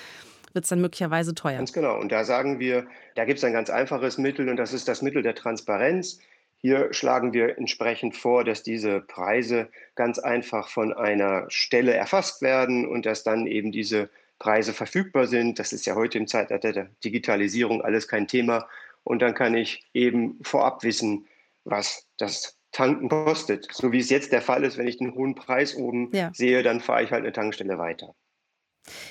wird 0.54 0.64
es 0.64 0.70
dann 0.70 0.80
möglicherweise 0.80 1.36
teuer. 1.36 1.58
Ganz 1.58 1.74
genau. 1.74 2.00
Und 2.00 2.12
da 2.12 2.24
sagen 2.24 2.60
wir, 2.60 2.88
da 3.16 3.26
gibt 3.26 3.40
es 3.40 3.44
ein 3.44 3.52
ganz 3.52 3.70
einfaches 3.70 4.18
Mittel 4.18 4.48
und 4.48 4.56
das 4.56 4.72
ist 4.72 4.88
das 4.88 5.02
Mittel 5.02 5.24
der 5.24 5.36
Transparenz. 5.36 6.20
Hier 6.66 6.94
schlagen 6.94 7.34
wir 7.34 7.58
entsprechend 7.58 8.16
vor, 8.16 8.46
dass 8.46 8.64
diese 8.64 9.02
Preise 9.02 9.68
ganz 9.96 10.18
einfach 10.18 10.70
von 10.70 10.94
einer 10.94 11.46
Stelle 11.50 11.94
erfasst 11.94 12.42
werden 12.42 12.88
und 12.88 13.06
dass 13.06 13.24
dann 13.24 13.48
eben 13.48 13.74
diese 13.74 14.10
Preise 14.40 14.72
verfügbar 14.72 15.28
sind. 15.28 15.60
Das 15.60 15.74
ist 15.74 15.86
ja 15.86 15.96
heute 15.96 16.18
im 16.18 16.26
Zeitalter 16.26 16.72
der 16.72 16.90
Digitalisierung 17.04 17.82
alles 17.82 18.08
kein 18.08 18.30
Thema. 18.30 18.70
Und 19.04 19.22
dann 19.22 19.34
kann 19.34 19.56
ich 19.56 19.86
eben 19.94 20.40
vorab 20.42 20.84
wissen, 20.84 21.28
was 21.66 22.08
das 22.18 22.58
Tanken 22.72 23.10
kostet. 23.10 23.68
So 23.70 23.92
wie 23.92 24.00
es 24.00 24.10
jetzt 24.10 24.32
der 24.32 24.42
Fall 24.42 24.64
ist, 24.64 24.78
wenn 24.78 24.88
ich 24.88 24.98
den 24.98 25.16
hohen 25.16 25.36
Preis 25.36 25.76
oben 25.76 26.12
ja. 26.14 26.32
sehe, 26.34 26.64
dann 26.64 26.80
fahre 26.80 27.04
ich 27.04 27.12
halt 27.12 27.24
eine 27.24 27.34
Tankstelle 27.34 27.78
weiter. 27.78 28.16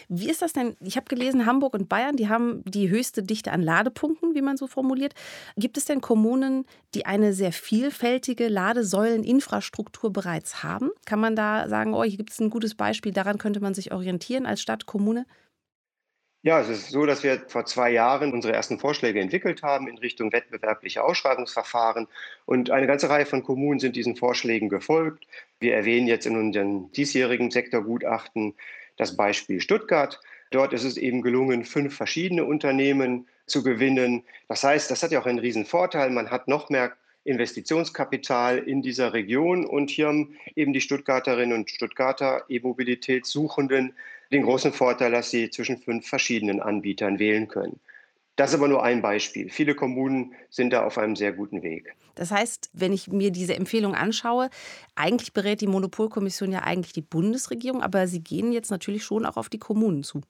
Wie 0.09 0.31
ist 0.31 0.43
das 0.43 0.53
denn? 0.53 0.77
Ich 0.81 0.97
habe 0.97 1.07
gelesen, 1.07 1.47
Hamburg 1.47 1.75
und 1.75 1.89
Bayern, 1.89 2.17
die 2.17 2.29
haben 2.29 2.63
die 2.65 2.91
höchste 2.91 3.23
Dichte 3.23 3.53
an 3.53 3.63
Ladepunkten, 3.63 4.35
wie 4.35 4.43
man 4.43 4.57
so 4.57 4.67
formuliert. 4.67 5.15
Gibt 5.57 5.77
es 5.77 5.85
denn 5.85 6.01
Kommunen, 6.01 6.67
die 6.95 7.07
eine 7.07 7.33
sehr 7.33 7.53
vielfältige 7.53 8.49
Ladesäuleninfrastruktur 8.49 10.13
bereits 10.13 10.63
haben? 10.63 10.91
Kann 11.07 11.21
man 11.21 11.37
da 11.37 11.69
sagen, 11.69 11.95
oh, 11.95 12.05
hier 12.05 12.19
gibt 12.19 12.31
es 12.31 12.41
ein 12.41 12.51
gutes 12.51 12.75
Beispiel, 12.75 13.13
daran 13.13 13.39
könnte 13.39 13.61
man 13.61 13.75
sich 13.75 13.93
orientieren 13.93 14.47
als 14.47 14.61
Stadt, 14.61 14.87
Kommune? 14.87 15.27
Ja, 16.45 16.61
es 16.61 16.69
ist 16.69 16.91
so, 16.91 17.07
dass 17.07 17.23
wir 17.23 17.41
vor 17.47 17.67
zwei 17.67 17.93
Jahren 17.93 18.33
unsere 18.33 18.53
ersten 18.53 18.81
Vorschläge 18.81 19.21
entwickelt 19.21 19.63
haben 19.63 19.87
in 19.87 19.97
Richtung 19.99 20.33
wettbewerbliche 20.33 21.05
Ausschreibungsverfahren. 21.05 22.09
Und 22.47 22.71
eine 22.71 22.89
ganze 22.89 23.09
Reihe 23.09 23.27
von 23.27 23.45
Kommunen 23.45 23.79
sind 23.79 23.95
diesen 23.95 24.17
Vorschlägen 24.17 24.69
gefolgt. 24.69 25.25
Wir 25.61 25.77
erwähnen 25.77 26.09
jetzt 26.09 26.27
in 26.27 26.37
unserem 26.37 26.91
diesjährigen 26.91 27.53
Sektorgutachten 27.53 28.55
das 28.97 29.17
Beispiel 29.17 29.61
Stuttgart. 29.61 30.21
Dort 30.51 30.73
ist 30.73 30.85
es 30.85 30.97
eben 30.97 31.23
gelungen, 31.23 31.65
fünf 31.65 31.97
verschiedene 31.97 32.45
Unternehmen 32.45 33.27
zu 33.47 33.63
gewinnen. 33.63 34.25
Das 34.49 34.65
heißt, 34.65 34.91
das 34.91 35.03
hat 35.03 35.13
ja 35.13 35.21
auch 35.21 35.27
einen 35.27 35.39
riesen 35.39 35.65
Vorteil. 35.65 36.11
Man 36.11 36.31
hat 36.31 36.49
noch 36.49 36.69
mehr 36.71 36.93
Investitionskapital 37.25 38.59
in 38.59 38.83
dieser 38.83 39.13
Region 39.13 39.65
und 39.65 39.91
hier 39.91 40.09
haben 40.09 40.37
eben 40.57 40.73
die 40.73 40.81
Stuttgarterinnen 40.81 41.57
und 41.57 41.71
Stuttgarter 41.71 42.45
E-Mobilitätssuchenden 42.49 43.95
den 44.33 44.43
großen 44.43 44.73
Vorteil, 44.73 45.13
dass 45.13 45.31
sie 45.31 45.51
zwischen 45.51 45.79
fünf 45.79 46.09
verschiedenen 46.09 46.61
Anbietern 46.61 47.19
wählen 47.19 47.49
können. 47.49 47.79
Das 48.37 48.51
ist 48.51 48.57
aber 48.57 48.69
nur 48.69 48.83
ein 48.83 49.03
Beispiel. 49.03 49.51
Viele 49.51 49.75
Kommunen 49.75 50.33
sind 50.49 50.73
da 50.73 50.85
auf 50.85 50.97
einem 50.97 51.17
sehr 51.17 51.33
guten 51.33 51.63
Weg. 51.63 51.95
Das 52.15 52.31
heißt, 52.31 52.71
wenn 52.73 52.93
ich 52.93 53.09
mir 53.09 53.31
diese 53.31 53.55
Empfehlung 53.55 53.95
anschaue, 53.95 54.49
eigentlich 54.95 55.33
berät 55.33 55.61
die 55.61 55.67
Monopolkommission 55.67 56.53
ja 56.53 56.61
eigentlich 56.61 56.93
die 56.93 57.03
Bundesregierung, 57.03 57.83
aber 57.83 58.07
sie 58.07 58.23
gehen 58.23 58.53
jetzt 58.53 58.71
natürlich 58.71 59.05
schon 59.05 59.27
auch 59.27 59.37
auf 59.37 59.49
die 59.49 59.59
Kommunen 59.59 60.03
zu. 60.03 60.23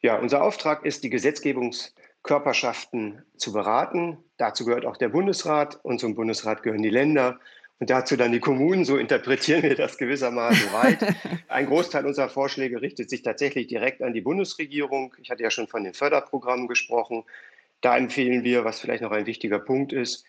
Ja, 0.00 0.18
unser 0.18 0.42
Auftrag 0.42 0.84
ist, 0.84 1.02
die 1.02 1.10
Gesetzgebungskörperschaften 1.10 3.22
zu 3.36 3.52
beraten. 3.52 4.18
Dazu 4.36 4.64
gehört 4.64 4.86
auch 4.86 4.96
der 4.96 5.08
Bundesrat 5.08 5.80
und 5.82 5.98
zum 5.98 6.14
Bundesrat 6.14 6.62
gehören 6.62 6.82
die 6.82 6.90
Länder 6.90 7.40
und 7.80 7.90
dazu 7.90 8.16
dann 8.16 8.32
die 8.32 8.40
Kommunen, 8.40 8.84
so 8.84 8.96
interpretieren 8.96 9.62
wir 9.62 9.76
das 9.76 9.98
gewissermaßen 9.98 10.72
weit. 10.72 11.14
Ein 11.48 11.66
Großteil 11.66 12.06
unserer 12.06 12.28
Vorschläge 12.28 12.82
richtet 12.82 13.08
sich 13.08 13.22
tatsächlich 13.22 13.68
direkt 13.68 14.02
an 14.02 14.14
die 14.14 14.20
Bundesregierung. 14.20 15.14
Ich 15.22 15.30
hatte 15.30 15.44
ja 15.44 15.50
schon 15.50 15.68
von 15.68 15.84
den 15.84 15.94
Förderprogrammen 15.94 16.66
gesprochen. 16.66 17.24
Da 17.80 17.96
empfehlen 17.96 18.42
wir, 18.42 18.64
was 18.64 18.80
vielleicht 18.80 19.02
noch 19.02 19.12
ein 19.12 19.26
wichtiger 19.26 19.60
Punkt 19.60 19.92
ist, 19.92 20.24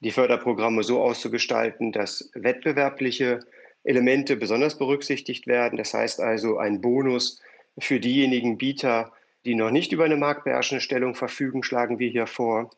die 0.00 0.12
Förderprogramme 0.12 0.82
so 0.82 1.02
auszugestalten, 1.02 1.92
dass 1.92 2.30
wettbewerbliche 2.34 3.40
Elemente 3.84 4.36
besonders 4.36 4.78
berücksichtigt 4.78 5.46
werden. 5.46 5.76
Das 5.76 5.92
heißt 5.92 6.20
also 6.20 6.56
ein 6.56 6.80
Bonus 6.80 7.42
für 7.78 8.00
diejenigen 8.00 8.56
Bieter, 8.56 9.12
die 9.44 9.54
noch 9.54 9.70
nicht 9.70 9.92
über 9.92 10.04
eine 10.04 10.16
marktbeherrschende 10.16 10.80
Stellung 10.80 11.14
verfügen, 11.14 11.62
schlagen 11.62 11.98
wir 11.98 12.08
hier 12.08 12.26
vor. 12.26 12.70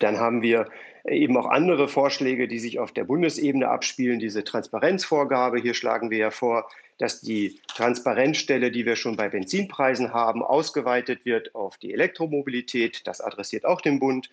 Dann 0.00 0.18
haben 0.18 0.42
wir 0.42 0.66
eben 1.06 1.36
auch 1.36 1.46
andere 1.46 1.88
Vorschläge, 1.88 2.48
die 2.48 2.58
sich 2.58 2.78
auf 2.78 2.92
der 2.92 3.04
Bundesebene 3.04 3.68
abspielen. 3.68 4.18
Diese 4.18 4.44
Transparenzvorgabe, 4.44 5.58
hier 5.60 5.74
schlagen 5.74 6.10
wir 6.10 6.18
ja 6.18 6.30
vor, 6.30 6.68
dass 6.98 7.20
die 7.20 7.60
Transparenzstelle, 7.68 8.70
die 8.70 8.84
wir 8.84 8.96
schon 8.96 9.16
bei 9.16 9.28
Benzinpreisen 9.28 10.12
haben, 10.12 10.42
ausgeweitet 10.42 11.24
wird 11.24 11.54
auf 11.54 11.78
die 11.78 11.92
Elektromobilität. 11.92 13.06
Das 13.06 13.20
adressiert 13.20 13.64
auch 13.64 13.80
den 13.80 14.00
Bund. 14.00 14.30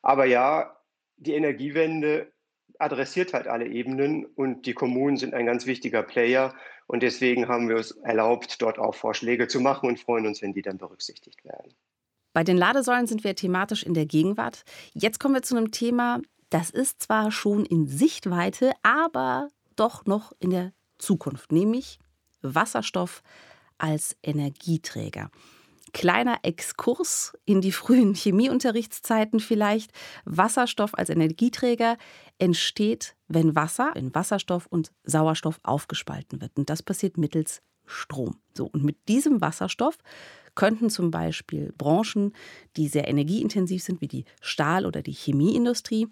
Aber 0.00 0.24
ja, 0.24 0.76
die 1.16 1.34
Energiewende 1.34 2.28
adressiert 2.78 3.34
halt 3.34 3.48
alle 3.48 3.66
Ebenen 3.66 4.24
und 4.24 4.64
die 4.66 4.72
Kommunen 4.72 5.16
sind 5.16 5.34
ein 5.34 5.46
ganz 5.46 5.66
wichtiger 5.66 6.02
Player. 6.02 6.54
Und 6.86 7.02
deswegen 7.02 7.48
haben 7.48 7.68
wir 7.68 7.76
es 7.76 7.90
erlaubt, 7.90 8.62
dort 8.62 8.78
auch 8.78 8.94
Vorschläge 8.94 9.48
zu 9.48 9.60
machen 9.60 9.88
und 9.88 10.00
freuen 10.00 10.26
uns, 10.26 10.40
wenn 10.40 10.54
die 10.54 10.62
dann 10.62 10.78
berücksichtigt 10.78 11.44
werden. 11.44 11.74
Bei 12.32 12.44
den 12.44 12.56
Ladesäulen 12.56 13.06
sind 13.06 13.24
wir 13.24 13.34
thematisch 13.34 13.82
in 13.82 13.94
der 13.94 14.06
Gegenwart. 14.06 14.62
Jetzt 14.94 15.18
kommen 15.20 15.34
wir 15.34 15.42
zu 15.42 15.56
einem 15.56 15.70
Thema, 15.70 16.20
das 16.50 16.70
ist 16.70 17.02
zwar 17.02 17.30
schon 17.30 17.64
in 17.64 17.86
Sichtweite, 17.86 18.72
aber 18.82 19.48
doch 19.76 20.06
noch 20.06 20.32
in 20.38 20.50
der 20.50 20.72
Zukunft, 20.98 21.52
nämlich 21.52 21.98
Wasserstoff 22.42 23.22
als 23.78 24.16
Energieträger. 24.22 25.30
Kleiner 25.92 26.38
Exkurs 26.42 27.32
in 27.44 27.60
die 27.60 27.72
frühen 27.72 28.14
Chemieunterrichtszeiten 28.14 29.40
vielleicht. 29.40 29.90
Wasserstoff 30.24 30.94
als 30.94 31.08
Energieträger 31.08 31.96
entsteht, 32.38 33.16
wenn 33.26 33.54
Wasser 33.54 33.92
in 33.96 34.14
Wasserstoff 34.14 34.66
und 34.66 34.92
Sauerstoff 35.04 35.60
aufgespalten 35.62 36.40
wird. 36.40 36.52
Und 36.56 36.68
das 36.68 36.82
passiert 36.82 37.16
mittels 37.16 37.62
Strom. 37.86 38.38
So, 38.54 38.66
und 38.66 38.84
mit 38.84 39.08
diesem 39.08 39.40
Wasserstoff 39.40 39.96
könnten 40.58 40.90
zum 40.90 41.12
Beispiel 41.12 41.72
Branchen, 41.78 42.32
die 42.76 42.88
sehr 42.88 43.06
energieintensiv 43.06 43.80
sind, 43.80 44.00
wie 44.00 44.08
die 44.08 44.24
Stahl- 44.40 44.86
oder 44.86 45.02
die 45.02 45.12
Chemieindustrie, 45.12 46.08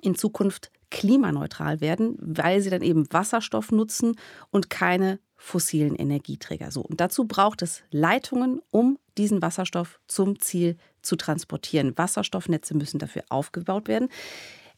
in 0.00 0.14
Zukunft 0.14 0.70
klimaneutral 0.90 1.82
werden, 1.82 2.16
weil 2.18 2.62
sie 2.62 2.70
dann 2.70 2.80
eben 2.80 3.06
Wasserstoff 3.12 3.72
nutzen 3.72 4.16
und 4.50 4.70
keine 4.70 5.20
fossilen 5.36 5.94
Energieträger. 5.94 6.70
So, 6.70 6.80
und 6.80 7.02
dazu 7.02 7.26
braucht 7.26 7.60
es 7.60 7.82
Leitungen, 7.90 8.62
um 8.70 8.98
diesen 9.18 9.42
Wasserstoff 9.42 10.00
zum 10.08 10.40
Ziel 10.40 10.78
zu 11.02 11.16
transportieren. 11.16 11.98
Wasserstoffnetze 11.98 12.74
müssen 12.74 12.98
dafür 12.98 13.24
aufgebaut 13.28 13.88
werden. 13.88 14.08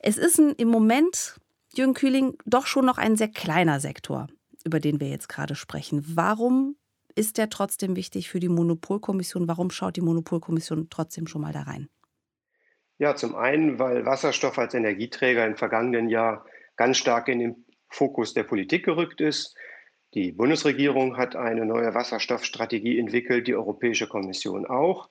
Es 0.00 0.16
ist 0.16 0.40
ein, 0.40 0.54
im 0.56 0.68
Moment, 0.68 1.36
Jürgen 1.72 1.94
Kühling, 1.94 2.36
doch 2.46 2.66
schon 2.66 2.84
noch 2.84 2.98
ein 2.98 3.14
sehr 3.14 3.28
kleiner 3.28 3.78
Sektor, 3.78 4.26
über 4.64 4.80
den 4.80 4.98
wir 4.98 5.08
jetzt 5.08 5.28
gerade 5.28 5.54
sprechen. 5.54 6.02
Warum 6.16 6.74
ist 7.18 7.36
der 7.36 7.50
trotzdem 7.50 7.96
wichtig 7.96 8.28
für 8.28 8.38
die 8.38 8.48
Monopolkommission? 8.48 9.48
Warum 9.48 9.70
schaut 9.70 9.96
die 9.96 10.00
Monopolkommission 10.00 10.88
trotzdem 10.88 11.26
schon 11.26 11.42
mal 11.42 11.52
da 11.52 11.62
rein? 11.62 11.88
Ja, 12.98 13.16
zum 13.16 13.34
einen, 13.34 13.78
weil 13.78 14.06
Wasserstoff 14.06 14.56
als 14.58 14.74
Energieträger 14.74 15.44
im 15.44 15.56
vergangenen 15.56 16.08
Jahr 16.08 16.46
ganz 16.76 16.96
stark 16.96 17.28
in 17.28 17.40
den 17.40 17.64
Fokus 17.88 18.34
der 18.34 18.44
Politik 18.44 18.84
gerückt 18.84 19.20
ist. 19.20 19.56
Die 20.14 20.32
Bundesregierung 20.32 21.16
hat 21.16 21.34
eine 21.34 21.66
neue 21.66 21.92
Wasserstoffstrategie 21.92 22.98
entwickelt, 22.98 23.48
die 23.48 23.54
Europäische 23.56 24.06
Kommission 24.06 24.64
auch. 24.64 25.08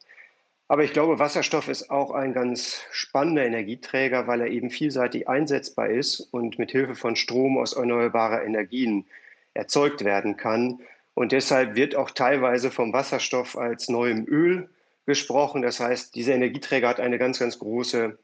Aber 0.69 0.83
ich 0.83 0.93
glaube, 0.93 1.19
Wasserstoff 1.19 1.67
ist 1.67 1.89
auch 1.89 2.11
ein 2.11 2.33
ganz 2.33 2.81
spannender 2.91 3.45
Energieträger, 3.45 4.27
weil 4.27 4.41
er 4.41 4.47
eben 4.47 4.69
vielseitig 4.69 5.27
einsetzbar 5.27 5.89
ist 5.89 6.21
und 6.31 6.57
mit 6.57 6.71
Hilfe 6.71 6.95
von 6.95 7.15
Strom 7.15 7.57
aus 7.57 7.73
erneuerbarer 7.73 8.43
Energien 8.43 9.05
erzeugt 9.53 10.03
werden 10.03 10.37
kann. 10.37 10.79
Und 11.17 11.31
deshalb 11.31 11.75
wird 11.75 11.95
auch 11.95 12.11
teilweise 12.11 12.69
vom 12.69 12.93
Wasserstoff 12.93 13.57
als 13.57 13.89
neuem 13.89 14.27
Öl 14.27 14.69
gesprochen. 15.07 15.63
Das 15.63 15.79
heißt, 15.79 16.13
dieser 16.13 16.35
Energieträger 16.35 16.87
hat 16.87 16.99
eine 16.99 17.17
ganz, 17.17 17.39
ganz 17.39 17.57
große 17.57 18.19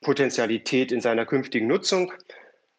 Potenzialität 0.00 0.90
in 0.90 1.00
seiner 1.00 1.24
künftigen 1.24 1.68
Nutzung. 1.68 2.12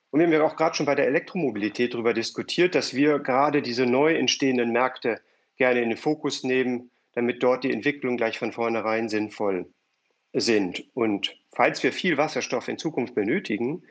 Und 0.09 0.19
wir 0.19 0.25
haben 0.27 0.33
ja 0.33 0.43
auch 0.43 0.57
gerade 0.57 0.75
schon 0.75 0.85
bei 0.85 0.95
der 0.95 1.07
Elektromobilität 1.07 1.93
darüber 1.93 2.13
diskutiert, 2.13 2.75
dass 2.75 2.93
wir 2.93 3.19
gerade 3.19 3.61
diese 3.61 3.85
neu 3.85 4.15
entstehenden 4.15 4.73
Märkte 4.73 5.21
gerne 5.55 5.81
in 5.81 5.87
den 5.87 5.97
Fokus 5.97 6.43
nehmen, 6.43 6.91
damit 7.13 7.41
dort 7.41 7.63
die 7.63 7.71
Entwicklung 7.71 8.17
gleich 8.17 8.37
von 8.37 8.51
vornherein 8.51 9.07
sinnvoll 9.07 9.65
sind. 10.33 10.83
Und 10.93 11.37
falls 11.55 11.81
wir 11.83 11.93
viel 11.93 12.17
Wasserstoff 12.17 12.67
in 12.67 12.77
Zukunft 12.77 13.15
benötigen, 13.15 13.83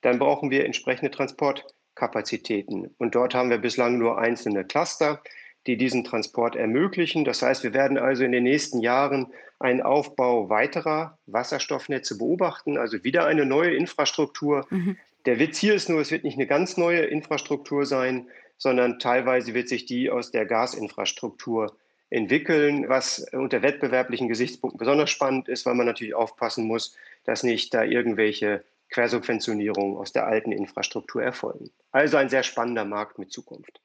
dann 0.00 0.18
brauchen 0.18 0.50
wir 0.50 0.64
entsprechende 0.64 1.10
Transport. 1.10 1.66
Kapazitäten. 1.98 2.94
Und 2.98 3.14
dort 3.14 3.34
haben 3.34 3.50
wir 3.50 3.58
bislang 3.58 3.98
nur 3.98 4.18
einzelne 4.18 4.64
Cluster, 4.64 5.20
die 5.66 5.76
diesen 5.76 6.04
Transport 6.04 6.56
ermöglichen. 6.56 7.24
Das 7.24 7.42
heißt, 7.42 7.64
wir 7.64 7.74
werden 7.74 7.98
also 7.98 8.24
in 8.24 8.32
den 8.32 8.44
nächsten 8.44 8.80
Jahren 8.80 9.26
einen 9.58 9.82
Aufbau 9.82 10.48
weiterer 10.48 11.18
Wasserstoffnetze 11.26 12.16
beobachten, 12.16 12.78
also 12.78 13.02
wieder 13.02 13.26
eine 13.26 13.44
neue 13.44 13.74
Infrastruktur. 13.74 14.66
Mhm. 14.70 14.96
Der 15.26 15.40
Witz 15.40 15.58
hier 15.58 15.74
ist 15.74 15.88
nur, 15.88 16.00
es 16.00 16.12
wird 16.12 16.24
nicht 16.24 16.38
eine 16.38 16.46
ganz 16.46 16.76
neue 16.76 17.00
Infrastruktur 17.00 17.84
sein, 17.84 18.28
sondern 18.56 18.98
teilweise 18.98 19.52
wird 19.54 19.68
sich 19.68 19.84
die 19.84 20.10
aus 20.10 20.30
der 20.30 20.46
Gasinfrastruktur 20.46 21.76
entwickeln, 22.10 22.88
was 22.88 23.26
unter 23.32 23.62
wettbewerblichen 23.62 24.28
Gesichtspunkten 24.28 24.78
besonders 24.78 25.10
spannend 25.10 25.48
ist, 25.48 25.66
weil 25.66 25.74
man 25.74 25.86
natürlich 25.86 26.14
aufpassen 26.14 26.64
muss, 26.64 26.96
dass 27.24 27.42
nicht 27.42 27.74
da 27.74 27.82
irgendwelche 27.82 28.64
Quersubventionierungen 28.90 29.96
aus 29.96 30.12
der 30.12 30.26
alten 30.26 30.52
Infrastruktur 30.52 31.22
erfolgen. 31.22 31.70
Also 31.90 32.16
ein 32.16 32.28
sehr 32.28 32.42
spannender 32.42 32.84
Markt 32.84 33.18
mit 33.18 33.32
Zukunft. 33.32 33.80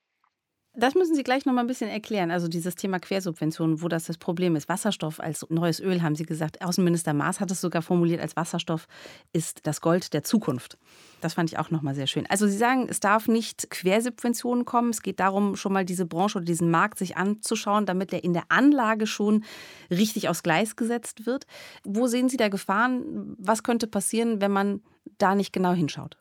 Das 0.75 0.95
müssen 0.95 1.13
Sie 1.13 1.21
gleich 1.21 1.45
noch 1.45 1.53
mal 1.53 1.61
ein 1.61 1.67
bisschen 1.67 1.89
erklären. 1.89 2.31
Also 2.31 2.47
dieses 2.47 2.73
Thema 2.73 2.99
Quersubventionen, 2.99 3.83
wo 3.83 3.87
das 3.87 4.05
das 4.05 4.17
Problem 4.17 4.55
ist. 4.55 4.67
Wasserstoff 4.69 5.19
als 5.19 5.45
neues 5.49 5.79
Öl, 5.79 6.01
haben 6.01 6.15
Sie 6.15 6.25
gesagt. 6.25 6.63
Außenminister 6.63 7.13
Maas 7.13 7.39
hat 7.39 7.51
es 7.51 7.61
sogar 7.61 7.83
formuliert 7.83 8.19
als 8.19 8.35
Wasserstoff 8.35 8.87
ist 9.33 9.67
das 9.67 9.81
Gold 9.81 10.13
der 10.15 10.23
Zukunft. 10.23 10.79
Das 11.21 11.35
fand 11.35 11.51
ich 11.51 11.59
auch 11.59 11.69
noch 11.69 11.83
mal 11.83 11.93
sehr 11.93 12.07
schön. 12.07 12.25
Also 12.27 12.47
Sie 12.47 12.57
sagen, 12.57 12.87
es 12.89 12.99
darf 12.99 13.27
nicht 13.27 13.69
Quersubventionen 13.69 14.65
kommen. 14.65 14.89
Es 14.89 15.03
geht 15.03 15.19
darum, 15.19 15.55
schon 15.55 15.73
mal 15.73 15.85
diese 15.85 16.07
Branche 16.07 16.39
oder 16.39 16.45
diesen 16.45 16.71
Markt 16.71 16.97
sich 16.97 17.17
anzuschauen, 17.17 17.85
damit 17.85 18.11
der 18.11 18.23
in 18.23 18.33
der 18.33 18.45
Anlage 18.49 19.05
schon 19.05 19.43
richtig 19.91 20.27
aufs 20.27 20.41
Gleis 20.41 20.75
gesetzt 20.75 21.27
wird. 21.27 21.45
Wo 21.83 22.07
sehen 22.07 22.29
Sie 22.29 22.37
da 22.37 22.49
Gefahren? 22.49 23.35
Was 23.37 23.61
könnte 23.61 23.85
passieren, 23.85 24.41
wenn 24.41 24.51
man 24.51 24.81
da 25.19 25.35
nicht 25.35 25.53
genau 25.53 25.73
hinschaut? 25.73 26.17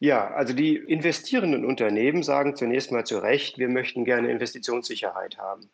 Ja, 0.00 0.28
also 0.32 0.52
die 0.52 0.76
investierenden 0.76 1.64
Unternehmen 1.64 2.22
sagen 2.22 2.56
zunächst 2.56 2.92
mal 2.92 3.04
zu 3.04 3.18
Recht, 3.18 3.58
wir 3.58 3.68
möchten 3.68 4.04
gerne 4.04 4.30
Investitionssicherheit 4.30 5.38
haben. 5.38 5.68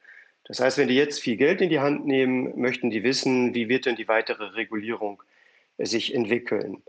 Das 0.45 0.61
heißt, 0.61 0.79
wenn 0.79 0.89
die 0.89 0.95
jetzt 0.95 1.21
viel 1.21 1.37
Geld 1.37 1.61
in 1.61 1.71
die 1.71 1.81
Hand 1.81 2.07
nehmen, 2.07 2.59
möchten 2.61 2.91
die 2.91 3.03
wissen, 3.03 3.55
wie 3.55 3.69
wird 3.69 3.87
denn 3.87 3.97
die 3.97 4.09
weitere 4.09 4.45
Regulierung 4.55 5.23
sich 5.79 6.15
entwickeln. 6.15 6.83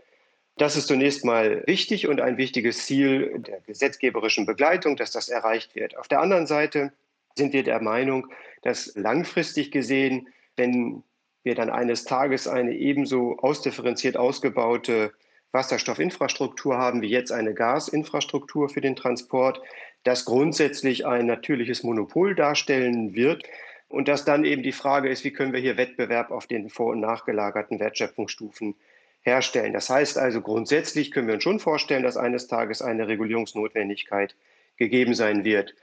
Das 0.56 0.76
ist 0.76 0.88
zunächst 0.88 1.24
mal 1.24 1.62
wichtig 1.66 2.08
und 2.08 2.20
ein 2.20 2.36
wichtiges 2.36 2.84
Ziel 2.86 3.38
der 3.38 3.60
gesetzgeberischen 3.62 4.44
Begleitung, 4.44 4.96
dass 4.96 5.10
das 5.10 5.28
erreicht 5.28 5.74
wird. 5.74 5.96
Auf 5.96 6.08
der 6.08 6.20
anderen 6.20 6.46
Seite 6.46 6.92
sind 7.36 7.52
wir 7.52 7.62
der 7.62 7.80
Meinung, 7.80 8.26
dass 8.62 8.94
langfristig 8.94 9.70
gesehen, 9.70 10.28
wenn 10.56 11.02
wir 11.42 11.54
dann 11.54 11.70
eines 11.70 12.04
Tages 12.04 12.46
eine 12.46 12.74
ebenso 12.74 13.38
ausdifferenziert 13.38 14.16
ausgebaute 14.16 15.12
Wasserstoffinfrastruktur 15.52 16.76
haben 16.76 17.02
wie 17.02 17.08
jetzt 17.08 17.30
eine 17.30 17.54
Gasinfrastruktur 17.54 18.68
für 18.68 18.80
den 18.80 18.96
Transport, 18.96 19.60
das 20.02 20.24
grundsätzlich 20.24 21.06
ein 21.06 21.26
natürliches 21.26 21.82
Monopol 21.82 22.34
darstellen 22.34 23.14
wird 23.14 23.44
und 23.88 24.08
dass 24.08 24.24
dann 24.24 24.44
eben 24.44 24.62
die 24.62 24.72
Frage 24.72 25.10
ist, 25.10 25.24
wie 25.24 25.32
können 25.32 25.52
wir 25.52 25.60
hier 25.60 25.76
Wettbewerb 25.76 26.30
auf 26.30 26.46
den 26.46 26.70
vor- 26.70 26.92
und 26.92 27.00
nachgelagerten 27.00 27.78
Wertschöpfungsstufen 27.78 28.74
herstellen. 29.20 29.72
Das 29.72 29.88
heißt 29.88 30.18
also, 30.18 30.40
grundsätzlich 30.40 31.12
können 31.12 31.28
wir 31.28 31.34
uns 31.34 31.44
schon 31.44 31.60
vorstellen, 31.60 32.02
dass 32.02 32.16
eines 32.16 32.48
Tages 32.48 32.82
eine 32.82 33.06
Regulierungsnotwendigkeit 33.06 34.34
gegeben 34.76 35.14
sein 35.14 35.44
wird. 35.44 35.74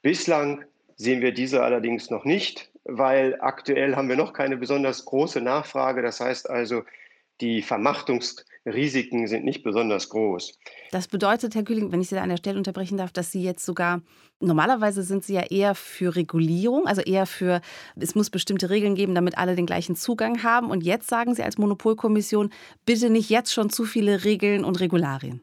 Bislang 0.00 0.64
sehen 0.96 1.20
wir 1.20 1.32
diese 1.32 1.62
allerdings 1.62 2.08
noch 2.08 2.24
nicht, 2.24 2.70
weil 2.84 3.36
aktuell 3.40 3.96
haben 3.96 4.08
wir 4.08 4.16
noch 4.16 4.32
keine 4.32 4.56
besonders 4.56 5.04
große 5.04 5.40
Nachfrage. 5.40 6.02
Das 6.02 6.20
heißt 6.20 6.48
also, 6.48 6.84
die 7.40 7.62
Vermachtungsrisiken 8.62 9.26
sind 9.26 9.44
nicht 9.44 9.62
besonders 9.62 10.08
groß. 10.08 10.58
Das 10.90 11.08
bedeutet, 11.08 11.54
Herr 11.54 11.62
Kühling, 11.62 11.92
wenn 11.92 12.00
ich 12.00 12.08
Sie 12.08 12.14
da 12.14 12.22
an 12.22 12.28
der 12.28 12.36
Stelle 12.36 12.58
unterbrechen 12.58 12.98
darf, 12.98 13.12
dass 13.12 13.32
Sie 13.32 13.42
jetzt 13.42 13.64
sogar, 13.64 14.02
normalerweise 14.40 15.02
sind 15.02 15.24
Sie 15.24 15.34
ja 15.34 15.42
eher 15.42 15.74
für 15.74 16.14
Regulierung, 16.14 16.86
also 16.86 17.00
eher 17.00 17.26
für, 17.26 17.60
es 17.96 18.14
muss 18.14 18.30
bestimmte 18.30 18.70
Regeln 18.70 18.94
geben, 18.94 19.14
damit 19.14 19.38
alle 19.38 19.56
den 19.56 19.66
gleichen 19.66 19.96
Zugang 19.96 20.42
haben. 20.42 20.70
Und 20.70 20.82
jetzt 20.82 21.08
sagen 21.08 21.34
Sie 21.34 21.42
als 21.42 21.58
Monopolkommission, 21.58 22.50
bitte 22.84 23.10
nicht 23.10 23.30
jetzt 23.30 23.52
schon 23.52 23.70
zu 23.70 23.84
viele 23.84 24.24
Regeln 24.24 24.64
und 24.64 24.80
Regularien. 24.80 25.40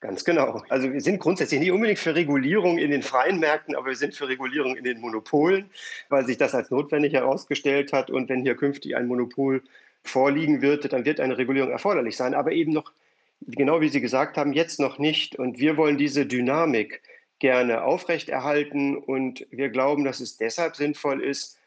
Ganz 0.00 0.22
genau. 0.22 0.62
Also 0.68 0.92
wir 0.92 1.00
sind 1.00 1.18
grundsätzlich 1.18 1.60
nicht 1.60 1.72
unbedingt 1.72 1.98
für 1.98 2.14
Regulierung 2.14 2.76
in 2.76 2.90
den 2.90 3.02
freien 3.02 3.40
Märkten, 3.40 3.74
aber 3.74 3.86
wir 3.86 3.96
sind 3.96 4.14
für 4.14 4.28
Regulierung 4.28 4.76
in 4.76 4.84
den 4.84 5.00
Monopolen, 5.00 5.70
weil 6.10 6.26
sich 6.26 6.36
das 6.36 6.54
als 6.54 6.70
notwendig 6.70 7.14
herausgestellt 7.14 7.90
hat. 7.94 8.10
Und 8.10 8.28
wenn 8.28 8.42
hier 8.42 8.54
künftig 8.54 8.96
ein 8.96 9.06
Monopol 9.06 9.62
vorliegen 10.04 10.62
wird, 10.62 10.92
dann 10.92 11.04
wird 11.04 11.18
eine 11.18 11.38
Regulierung 11.38 11.70
erforderlich 11.70 12.16
sein, 12.16 12.34
aber 12.34 12.52
eben 12.52 12.72
noch, 12.72 12.92
genau 13.46 13.80
wie 13.80 13.88
Sie 13.88 14.00
gesagt 14.00 14.36
haben, 14.36 14.52
jetzt 14.52 14.78
noch 14.78 14.98
nicht. 14.98 15.36
Und 15.36 15.58
wir 15.58 15.76
wollen 15.76 15.98
diese 15.98 16.26
Dynamik 16.26 17.02
gerne 17.40 17.82
aufrechterhalten 17.82 18.96
und 18.96 19.46
wir 19.50 19.70
glauben, 19.70 20.04
dass 20.04 20.20
es 20.20 20.36
deshalb 20.36 20.76
sinnvoll 20.76 21.22
ist, 21.22 21.58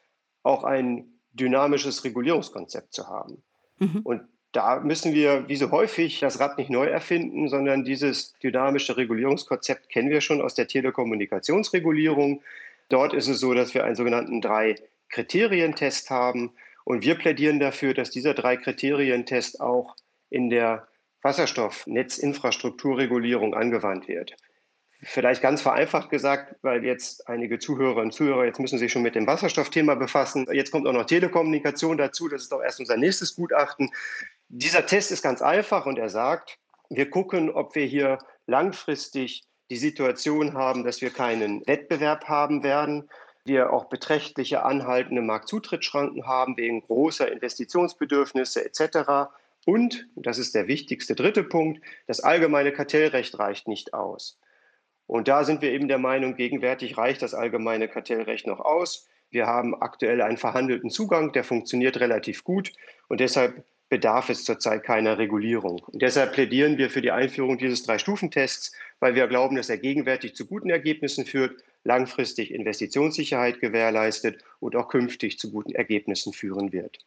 auch 0.44 0.64
ein 0.64 1.06
dynamisches 1.34 2.04
Regulierungskonzept 2.04 2.94
zu 2.94 3.08
haben. 3.08 3.44
Mhm. 3.80 4.02
Und 4.04 4.22
da 4.54 4.80
müssen 4.80 5.14
wir, 5.14 5.48
wie 5.48 5.56
so 5.56 5.72
häufig, 5.72 6.20
das 6.20 6.40
Rad 6.40 6.58
nicht 6.58 6.70
neu 6.70 6.86
erfinden, 6.86 7.50
sondern 7.50 7.84
dieses 7.84 8.34
dynamische 8.40 8.98
Regulierungskonzept 8.98 9.90
kennen 9.90 10.10
wir 10.10 10.22
schon 10.22 10.42
aus 10.42 10.56
der 10.56 10.68
Telekommunikationsregulierung. 10.68 12.42
Dort 12.90 13.14
ist 13.14 13.28
es 13.28 13.40
so, 13.40 13.54
dass 13.54 13.74
wir 13.74 13.84
einen 13.84 13.96
sogenannten 13.96 14.42
Drei-Kriterien-Test 14.42 16.10
haben. 16.10 16.54
Und 16.88 17.04
wir 17.04 17.16
plädieren 17.16 17.60
dafür, 17.60 17.94
dass 17.94 18.12
dieser 18.12 18.34
Drei-Kriterien-Test 18.34 19.60
auch 19.60 19.98
in 20.30 20.50
der 20.50 20.88
Wasserstoffnetzinfrastrukturregulierung 21.22 23.54
angewandt 23.54 24.08
wird. 24.08 24.38
Vielleicht 25.02 25.42
ganz 25.42 25.62
vereinfacht 25.62 26.10
gesagt, 26.10 26.56
weil 26.62 26.86
jetzt 26.86 27.28
einige 27.28 27.60
Zuhörerinnen 27.60 28.06
und 28.06 28.14
Zuhörer 28.14 28.46
jetzt 28.46 28.62
müssen 28.62 28.80
sich 28.80 28.90
schon 28.90 29.02
mit 29.02 29.16
dem 29.16 29.28
Wasserstoffthema 29.28 29.96
befassen. 29.96 30.48
Jetzt 30.54 30.72
kommt 30.72 30.88
auch 30.88 30.94
noch 30.94 31.04
Telekommunikation 31.04 31.98
dazu. 31.98 32.30
Das 32.30 32.44
ist 32.44 32.54
doch 32.54 32.62
erst 32.62 32.80
unser 32.80 32.96
nächstes 32.96 33.36
Gutachten. 33.36 33.92
Dieser 34.48 34.86
Test 34.86 35.12
ist 35.12 35.24
ganz 35.24 35.42
einfach 35.42 35.88
und 35.88 36.00
er 36.00 36.08
sagt, 36.08 36.58
wir 36.90 37.10
gucken, 37.10 37.50
ob 37.50 37.76
wir 37.76 37.86
hier 37.86 38.18
langfristig 38.46 39.44
die 39.70 39.76
Situation 39.76 40.54
haben, 40.54 40.86
dass 40.86 41.02
wir 41.02 41.10
keinen 41.10 41.68
Wettbewerb 41.68 42.30
haben 42.30 42.64
werden, 42.64 43.10
wir 43.48 43.74
auch 43.74 43.86
beträchtliche 43.86 44.64
anhaltende 44.64 45.22
Marktzutrittsschranken 45.22 46.26
haben 46.28 46.58
wegen 46.58 46.82
großer 46.82 47.32
Investitionsbedürfnisse 47.32 48.64
etc. 48.66 49.32
Und, 49.66 50.08
das 50.16 50.38
ist 50.38 50.56
der 50.56 50.68
wichtigste 50.68 51.16
dritte 51.16 51.44
Punkt, 51.44 51.82
das 52.08 52.20
allgemeine 52.20 52.72
Kartellrecht 52.72 53.38
reicht 53.40 53.68
nicht 53.68 53.94
aus. 53.94 54.40
Und 55.08 55.28
da 55.28 55.44
sind 55.44 55.62
wir 55.62 55.72
eben 55.72 55.88
der 55.88 55.98
Meinung, 55.98 56.36
gegenwärtig 56.36 56.98
reicht 56.98 57.22
das 57.22 57.34
allgemeine 57.34 57.88
Kartellrecht 57.88 58.46
noch 58.46 58.60
aus. 58.60 59.08
Wir 59.30 59.48
haben 59.48 59.82
aktuell 59.82 60.22
einen 60.22 60.38
verhandelten 60.38 60.90
Zugang, 60.90 61.32
der 61.32 61.44
funktioniert 61.44 62.00
relativ 62.00 62.44
gut 62.44 62.74
und 63.08 63.20
deshalb 63.20 63.66
bedarf 63.90 64.30
es 64.30 64.44
zurzeit 64.44 64.84
keiner 64.84 65.18
Regulierung. 65.18 65.80
Und 65.88 66.02
deshalb 66.02 66.34
plädieren 66.34 66.78
wir 66.78 66.90
für 66.90 67.02
die 67.02 67.12
Einführung 67.12 67.58
dieses 67.58 67.84
Drei-Stufen-Tests, 67.84 68.74
weil 69.00 69.16
wir 69.16 69.28
glauben, 69.28 69.56
dass 69.56 69.70
er 69.70 69.78
gegenwärtig 69.78 70.36
zu 70.36 70.46
guten 70.46 70.70
Ergebnissen 70.70 71.26
führt, 71.26 71.64
langfristig 71.84 72.54
Investitionssicherheit 72.54 73.60
gewährleistet 73.62 74.44
und 74.60 74.76
auch 74.76 74.90
künftig 74.90 75.40
zu 75.40 75.52
guten 75.52 75.74
Ergebnissen 75.74 76.34
führen 76.34 76.74
wird. 76.74 77.00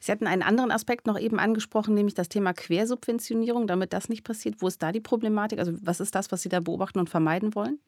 Sie 0.00 0.12
hatten 0.12 0.26
einen 0.26 0.42
anderen 0.42 0.70
Aspekt 0.70 1.06
noch 1.06 1.18
eben 1.18 1.38
angesprochen, 1.38 1.94
nämlich 1.94 2.14
das 2.14 2.28
Thema 2.28 2.52
Quersubventionierung, 2.52 3.66
damit 3.66 3.92
das 3.92 4.08
nicht 4.08 4.24
passiert. 4.24 4.56
Wo 4.58 4.68
ist 4.68 4.82
da 4.82 4.92
die 4.92 5.00
Problematik? 5.00 5.58
Also 5.58 5.72
was 5.82 6.00
ist 6.00 6.14
das, 6.14 6.30
was 6.30 6.42
Sie 6.42 6.48
da 6.48 6.60
beobachten 6.60 6.98
und 6.98 7.10
vermeiden 7.10 7.54
wollen? 7.54 7.80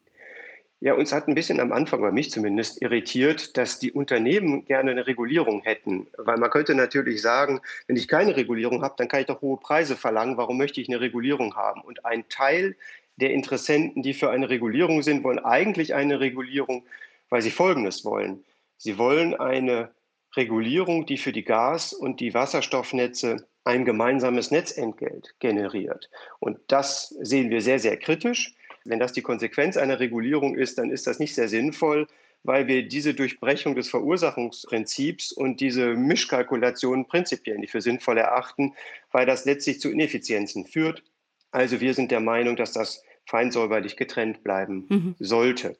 Ja, 0.80 0.92
uns 0.92 1.10
hat 1.10 1.26
ein 1.26 1.34
bisschen 1.34 1.58
am 1.58 1.72
Anfang, 1.72 2.02
bei 2.02 2.12
mich 2.12 2.30
zumindest, 2.30 2.82
irritiert, 2.82 3.56
dass 3.56 3.78
die 3.78 3.92
Unternehmen 3.92 4.66
gerne 4.66 4.90
eine 4.90 5.06
Regulierung 5.06 5.62
hätten. 5.62 6.06
Weil 6.18 6.36
man 6.36 6.50
könnte 6.50 6.74
natürlich 6.74 7.22
sagen, 7.22 7.60
wenn 7.86 7.96
ich 7.96 8.08
keine 8.08 8.36
Regulierung 8.36 8.82
habe, 8.82 8.94
dann 8.98 9.08
kann 9.08 9.20
ich 9.20 9.26
doch 9.26 9.40
hohe 9.40 9.56
Preise 9.56 9.96
verlangen. 9.96 10.36
Warum 10.36 10.58
möchte 10.58 10.80
ich 10.80 10.88
eine 10.88 11.00
Regulierung 11.00 11.56
haben? 11.56 11.80
Und 11.80 12.04
ein 12.04 12.28
Teil 12.28 12.76
der 13.16 13.32
Interessenten, 13.32 14.02
die 14.02 14.12
für 14.12 14.30
eine 14.30 14.50
Regulierung 14.50 15.02
sind, 15.02 15.24
wollen 15.24 15.38
eigentlich 15.38 15.94
eine 15.94 16.20
Regulierung, 16.20 16.84
weil 17.30 17.40
sie 17.40 17.50
Folgendes 17.50 18.04
wollen. 18.04 18.44
Sie 18.76 18.98
wollen 18.98 19.34
eine 19.34 19.90
Regulierung, 20.36 21.06
die 21.06 21.16
für 21.16 21.32
die 21.32 21.44
Gas- 21.44 21.94
und 21.94 22.20
die 22.20 22.34
Wasserstoffnetze 22.34 23.46
ein 23.64 23.86
gemeinsames 23.86 24.50
Netzentgelt 24.50 25.34
generiert. 25.40 26.10
Und 26.38 26.58
das 26.68 27.08
sehen 27.20 27.48
wir 27.48 27.62
sehr, 27.62 27.78
sehr 27.78 27.96
kritisch. 27.96 28.54
Wenn 28.88 28.98
das 28.98 29.12
die 29.12 29.22
Konsequenz 29.22 29.76
einer 29.76 30.00
Regulierung 30.00 30.56
ist, 30.56 30.78
dann 30.78 30.90
ist 30.90 31.06
das 31.06 31.18
nicht 31.18 31.34
sehr 31.34 31.48
sinnvoll, 31.48 32.06
weil 32.42 32.68
wir 32.68 32.86
diese 32.86 33.14
Durchbrechung 33.14 33.74
des 33.74 33.88
Verursachungsprinzips 33.88 35.32
und 35.32 35.60
diese 35.60 35.94
Mischkalkulation 35.94 37.06
prinzipiell 37.06 37.58
nicht 37.58 37.72
für 37.72 37.80
sinnvoll 37.80 38.18
erachten, 38.18 38.74
weil 39.10 39.26
das 39.26 39.44
letztlich 39.44 39.80
zu 39.80 39.90
Ineffizienzen 39.90 40.66
führt. 40.66 41.02
Also 41.50 41.80
wir 41.80 41.94
sind 41.94 42.10
der 42.10 42.20
Meinung, 42.20 42.56
dass 42.56 42.72
das 42.72 43.02
feinsäuberlich 43.24 43.96
getrennt 43.96 44.44
bleiben 44.44 44.86
mhm. 44.88 45.14
sollte. 45.18 45.76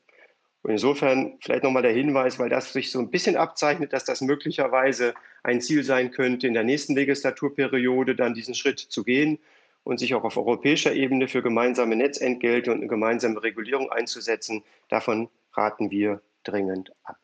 Und 0.62 0.73
insofern 0.73 1.38
vielleicht 1.40 1.62
nochmal 1.62 1.83
der 1.83 1.92
Hinweis, 1.92 2.40
weil 2.40 2.49
das 2.49 2.73
sich 2.73 2.90
so 2.90 2.99
ein 2.99 3.11
bisschen 3.11 3.37
abzeichnet, 3.37 3.92
dass 3.92 4.05
das 4.05 4.21
möglicherweise 4.21 5.14
ein 5.45 5.61
Ziel 5.61 5.85
sein 5.85 6.11
könnte, 6.11 6.49
in 6.49 6.55
der 6.55 6.64
nächsten 6.64 6.97
Legislaturperiode 6.97 8.16
dann 8.16 8.35
diesen 8.35 8.57
Schritt 8.57 8.81
zu 8.81 9.05
gehen 9.05 9.38
und 9.87 9.99
sich 9.99 10.14
auch 10.14 10.25
auf 10.25 10.37
europäischer 10.37 10.92
Ebene 10.92 11.29
für 11.29 11.42
gemeinsame 11.42 11.94
Netzentgelte 11.94 12.72
und 12.72 12.79
eine 12.79 12.88
gemeinsame 12.88 13.40
Regulierung 13.40 13.88
einzusetzen. 13.88 14.64
Davon 14.88 15.29
raten 15.53 15.92
wir 15.92 16.20
dringend 16.42 16.90
ab. 17.05 17.18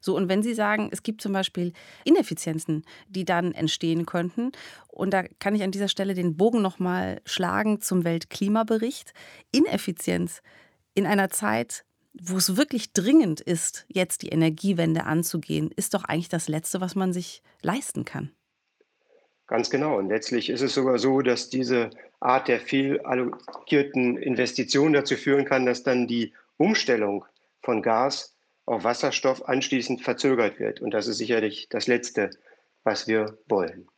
So, 0.00 0.16
und 0.16 0.28
wenn 0.28 0.42
Sie 0.42 0.52
sagen, 0.52 0.88
es 0.90 1.04
gibt 1.04 1.20
zum 1.20 1.32
Beispiel 1.32 1.72
Ineffizienzen, 2.04 2.84
die 3.08 3.24
dann 3.24 3.52
entstehen 3.52 4.04
könnten, 4.04 4.50
und 4.88 5.12
da 5.12 5.22
kann 5.38 5.54
ich 5.54 5.62
an 5.62 5.70
dieser 5.70 5.86
Stelle 5.86 6.14
den 6.14 6.36
Bogen 6.36 6.60
nochmal 6.60 7.20
schlagen 7.24 7.80
zum 7.80 8.04
Weltklimabericht. 8.04 9.12
Ineffizienz 9.52 10.42
in 10.94 11.06
einer 11.06 11.30
Zeit, 11.30 11.84
wo 12.14 12.36
es 12.36 12.56
wirklich 12.56 12.94
dringend 12.94 13.40
ist, 13.40 13.86
jetzt 13.88 14.22
die 14.22 14.30
Energiewende 14.30 15.04
anzugehen, 15.04 15.70
ist 15.76 15.94
doch 15.94 16.02
eigentlich 16.02 16.28
das 16.28 16.48
Letzte, 16.48 16.80
was 16.80 16.96
man 16.96 17.12
sich 17.12 17.42
leisten 17.62 18.04
kann. 18.04 18.32
Ganz 19.46 19.70
genau. 19.70 19.98
Und 19.98 20.08
letztlich 20.08 20.50
ist 20.50 20.62
es 20.62 20.74
sogar 20.74 20.98
so, 20.98 21.22
dass 21.22 21.48
diese 21.48 21.90
Art 22.20 22.48
der 22.48 22.60
viel 22.60 23.00
allokierten 23.00 24.16
Investitionen 24.16 24.94
dazu 24.94 25.14
führen 25.16 25.44
kann, 25.44 25.66
dass 25.66 25.82
dann 25.82 26.08
die 26.08 26.32
Umstellung 26.56 27.24
von 27.62 27.82
Gas 27.82 28.34
auf 28.64 28.82
Wasserstoff 28.82 29.48
anschließend 29.48 30.02
verzögert 30.02 30.58
wird. 30.58 30.80
Und 30.80 30.92
das 30.92 31.06
ist 31.06 31.18
sicherlich 31.18 31.68
das 31.68 31.86
Letzte, 31.86 32.30
was 32.82 33.06
wir 33.06 33.38
wollen. 33.48 33.88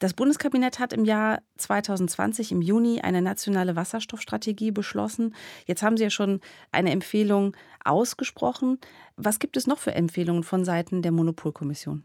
Das 0.00 0.12
Bundeskabinett 0.12 0.80
hat 0.80 0.92
im 0.92 1.04
Jahr 1.04 1.40
2020 1.56 2.52
im 2.52 2.60
Juni 2.60 3.00
eine 3.00 3.22
nationale 3.22 3.76
Wasserstoffstrategie 3.76 4.72
beschlossen. 4.72 5.34
Jetzt 5.66 5.82
haben 5.82 5.96
Sie 5.96 6.02
ja 6.02 6.10
schon 6.10 6.40
eine 6.72 6.90
Empfehlung 6.90 7.56
ausgesprochen. 7.84 8.78
Was 9.16 9.38
gibt 9.38 9.56
es 9.56 9.66
noch 9.66 9.78
für 9.78 9.94
Empfehlungen 9.94 10.42
von 10.42 10.64
Seiten 10.64 11.00
der 11.00 11.12
Monopolkommission? 11.12 12.04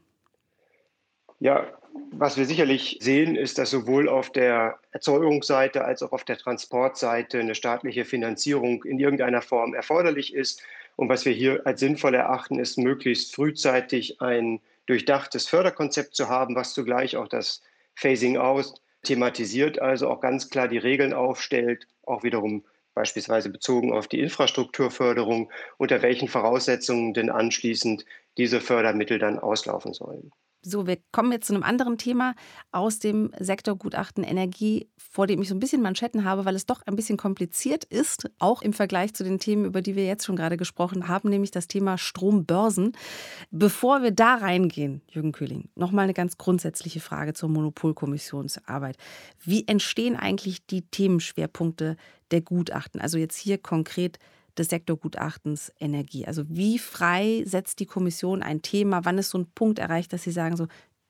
Ja, 1.39 1.67
was 2.12 2.38
wir 2.38 2.45
sicherlich 2.45 2.97
sehen, 3.02 3.36
ist, 3.36 3.58
dass 3.58 3.69
sowohl 3.69 4.10
auf 4.10 4.30
der 4.32 4.80
Erzeugungsseite 4.91 5.86
als 5.86 6.04
auch 6.04 6.12
auf 6.12 6.23
der 6.25 6.38
Transportseite 6.38 7.39
eine 7.39 7.56
staatliche 7.56 8.04
Finanzierung 8.04 8.84
in 8.84 8.99
irgendeiner 8.99 9.41
Form 9.41 9.73
erforderlich 9.73 10.34
ist. 10.34 10.62
Und 10.97 11.08
was 11.08 11.25
wir 11.25 11.32
hier 11.32 11.62
als 11.65 11.80
sinnvoll 11.80 12.15
erachten, 12.15 12.60
ist 12.60 12.78
möglichst 12.78 13.34
frühzeitig 13.34 14.21
ein 14.21 14.60
durchdachtes 14.86 15.47
Förderkonzept 15.47 16.15
zu 16.15 16.28
haben, 16.28 16.56
was 16.56 16.73
zugleich 16.73 17.15
auch 17.15 17.28
das 17.28 17.62
Phasing 17.95 18.38
out 18.38 18.73
thematisiert, 19.04 19.80
also 19.80 20.10
auch 20.10 20.19
ganz 20.19 20.49
klar 20.49 20.67
die 20.67 20.78
Regeln 20.78 21.13
aufstellt, 21.13 21.88
auch 22.04 22.23
wiederum 22.23 22.65
beispielsweise 22.95 23.49
bezogen 23.49 23.93
auf 23.93 24.08
die 24.08 24.19
Infrastrukturförderung, 24.19 25.49
unter 25.78 26.02
welchen 26.02 26.28
Voraussetzungen 26.28 27.13
denn 27.13 27.30
anschließend 27.30 28.04
diese 28.38 28.60
Fördermittel 28.60 29.19
dann 29.19 29.39
auslaufen 29.39 29.93
sollen. 29.93 30.32
So, 30.62 30.88
wir 30.88 30.98
kommen 31.13 31.32
jetzt 31.32 31.48
zu 31.48 31.54
einem 31.54 31.63
anderen 31.63 31.98
Thema 31.98 32.36
aus 32.74 33.00
dem 33.00 33.32
Sektor 33.39 33.78
Gutachten 33.78 34.26
Energie, 34.26 34.89
vor 34.98 35.26
dem 35.26 35.41
ich 35.41 35.48
so 35.48 35.56
ein 35.56 35.60
bisschen 35.60 35.82
Manschetten 35.82 36.26
habe, 36.26 36.43
weil 36.43 36.56
es 36.56 36.65
doch 36.65 36.82
ein 36.86 36.98
bisschen 36.98 37.15
kompliziert 37.15 37.86
ist, 37.86 38.30
auch 38.39 38.62
im 38.62 38.74
Vergleich 38.74 39.13
zu 39.13 39.24
den 39.24 39.39
Themen, 39.39 39.63
über 39.63 39.82
die 39.82 39.95
wir 39.95 40.06
jetzt 40.06 40.26
schon 40.26 40.36
gerade 40.36 40.58
gesprochen 40.58 41.08
haben, 41.08 41.30
nämlich 41.30 41.52
das 41.52 41.69
Thema 41.69 41.98
Strombörsen. 41.98 42.91
Bevor 43.52 44.04
wir 44.04 44.12
da 44.12 44.36
reingehen, 44.36 45.02
Jürgen 45.10 45.32
Kühling, 45.32 45.69
nochmal 45.76 46.04
eine 46.04 46.13
ganz 46.13 46.38
grundsätzliche 46.38 47.00
Frage 47.00 47.34
zur 47.34 47.48
Monopolkommissionsarbeit. 47.48 48.98
Wie 49.41 49.65
entstehen 49.65 50.17
eigentlich 50.17 50.65
die 50.65 50.82
Themenschwerpunkte 50.82 51.95
der 52.32 52.41
Gutachten? 52.41 53.00
Also 53.00 53.17
jetzt 53.17 53.38
hier 53.38 53.60
konkret 53.60 54.19
des 54.60 54.67
Sektorgutachtens 54.67 55.72
Energie. 55.80 56.28
Also 56.28 56.43
wie 56.48 56.78
frei 56.78 57.43
setzt 57.45 57.80
die 57.80 57.86
Kommission 57.86 58.43
ein 58.43 58.62
Thema? 58.62 59.06
Wann 59.06 59.17
ist 59.17 59.32
so 59.32 59.39
ein 59.39 59.50
Punkt 59.56 59.80
erreicht, 59.80 60.13
dass 60.13 60.24
Sie 60.24 60.32
sagen, 60.32 60.58
so 60.58 60.67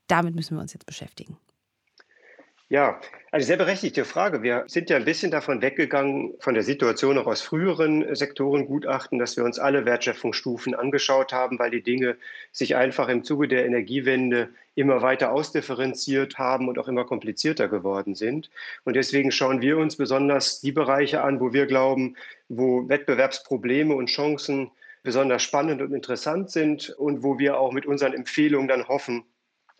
damit 0.08 0.36
müssen 0.36 0.56
wir 0.56 0.62
uns 0.62 0.74
jetzt 0.74 0.86
beschäftigen? 0.86 1.38
Ja, 2.71 3.01
eine 3.32 3.43
sehr 3.43 3.58
berechtigte 3.58 4.05
Frage. 4.05 4.43
Wir 4.43 4.63
sind 4.67 4.91
ja 4.91 4.97
ein 4.97 5.05
bisschen 5.05 5.32
davon 5.32 5.63
weggegangen, 5.63 6.36
von 6.39 6.53
der 6.53 6.62
Situation 6.62 7.17
auch 7.17 7.25
aus 7.25 7.41
früheren 7.41 8.13
Sektorengutachten, 8.15 9.17
dass 9.17 9.36
wir 9.36 9.43
uns 9.43 9.58
alle 9.58 9.86
Wertschöpfungsstufen 9.86 10.75
angeschaut 10.75 11.34
haben, 11.34 11.58
weil 11.58 11.71
die 11.71 11.82
Dinge 11.82 12.15
sich 12.51 12.75
einfach 12.75 13.10
im 13.10 13.23
Zuge 13.23 13.47
der 13.47 13.65
Energiewende 13.65 14.49
immer 14.75 15.01
weiter 15.01 15.32
ausdifferenziert 15.32 16.38
haben 16.38 16.67
und 16.67 16.77
auch 16.77 16.88
immer 16.88 17.05
komplizierter 17.05 17.69
geworden 17.69 18.13
sind. 18.13 18.51
Und 18.84 18.95
deswegen 18.95 19.32
schauen 19.32 19.62
wir 19.62 19.79
uns 19.79 19.95
besonders 19.95 20.62
die 20.62 20.71
Bereiche 20.71 21.23
an, 21.23 21.39
wo 21.39 21.53
wir 21.53 21.65
glauben, 21.65 22.17
wo 22.49 22.88
Wettbewerbsprobleme 22.88 23.95
und 23.95 24.12
Chancen 24.12 24.69
besonders 25.01 25.41
spannend 25.41 25.82
und 25.82 25.91
interessant 25.91 26.51
sind 26.51 26.91
und 26.91 27.23
wo 27.23 27.39
wir 27.39 27.60
auch 27.60 27.71
mit 27.71 27.88
unseren 27.88 28.13
Empfehlungen 28.13 28.67
dann 28.67 28.88
hoffen, 28.88 29.23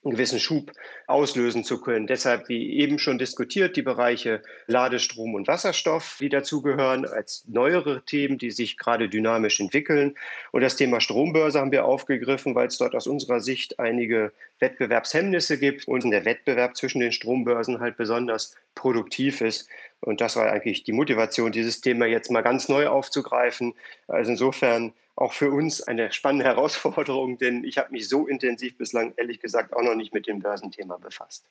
einen 0.04 0.14
gewissen 0.14 0.40
Schub 0.40 0.72
auslösen 1.08 1.64
zu 1.64 1.82
können. 1.82 2.08
Deshalb, 2.08 2.48
wie 2.48 2.78
eben 2.80 3.00
schon 3.00 3.18
diskutiert, 3.18 3.76
die 3.76 3.82
Bereiche 3.82 4.42
Ladestrom 4.68 5.34
und 5.34 5.48
Wasserstoff, 5.48 6.18
die 6.20 6.30
dazugehören, 6.30 7.06
als 7.06 7.44
neuere 7.48 8.04
Themen, 8.06 8.38
die 8.38 8.52
sich 8.52 8.78
gerade 8.78 9.10
dynamisch 9.10 9.60
entwickeln. 9.60 10.16
Und 10.52 10.62
das 10.62 10.78
Thema 10.78 11.02
Strombörse 11.02 11.60
haben 11.60 11.72
wir 11.72 11.86
aufgegriffen, 11.86 12.56
weil 12.56 12.68
es 12.68 12.78
dort 12.78 12.96
aus 12.96 13.08
unserer 13.08 13.42
Sicht 13.42 13.80
einige 13.80 14.32
Wettbewerbshemmnisse 14.60 15.58
gibt 15.58 15.88
und 15.88 16.10
der 16.10 16.26
Wettbewerb 16.26 16.78
zwischen 16.78 17.02
den 17.02 17.12
Strombörsen 17.12 17.80
halt 17.80 17.98
besonders 17.98 18.56
produktiv 18.76 19.42
ist. 19.42 19.68
Und 20.02 20.22
das 20.22 20.38
war 20.38 20.50
eigentlich 20.50 20.84
die 20.84 20.94
Motivation, 20.94 21.52
dieses 21.52 21.82
Thema 21.82 22.06
jetzt 22.06 22.32
mal 22.32 22.42
ganz 22.42 22.70
neu 22.70 22.88
aufzugreifen. 22.88 23.74
Also 24.08 24.32
insofern 24.32 24.94
auch 25.20 25.34
für 25.34 25.52
uns 25.52 25.82
eine 25.82 26.12
spannende 26.12 26.46
Herausforderung, 26.46 27.38
denn 27.38 27.64
ich 27.64 27.78
habe 27.78 27.92
mich 27.92 28.08
so 28.08 28.28
intensiv 28.28 28.78
bislang 28.78 29.14
ehrlich 29.18 29.40
gesagt 29.40 29.74
auch 29.74 29.84
noch 29.84 29.96
nicht 29.96 30.14
mit 30.14 30.28
dem 30.28 30.40
Börsenthema 30.40 30.98
befasst. 30.98 31.46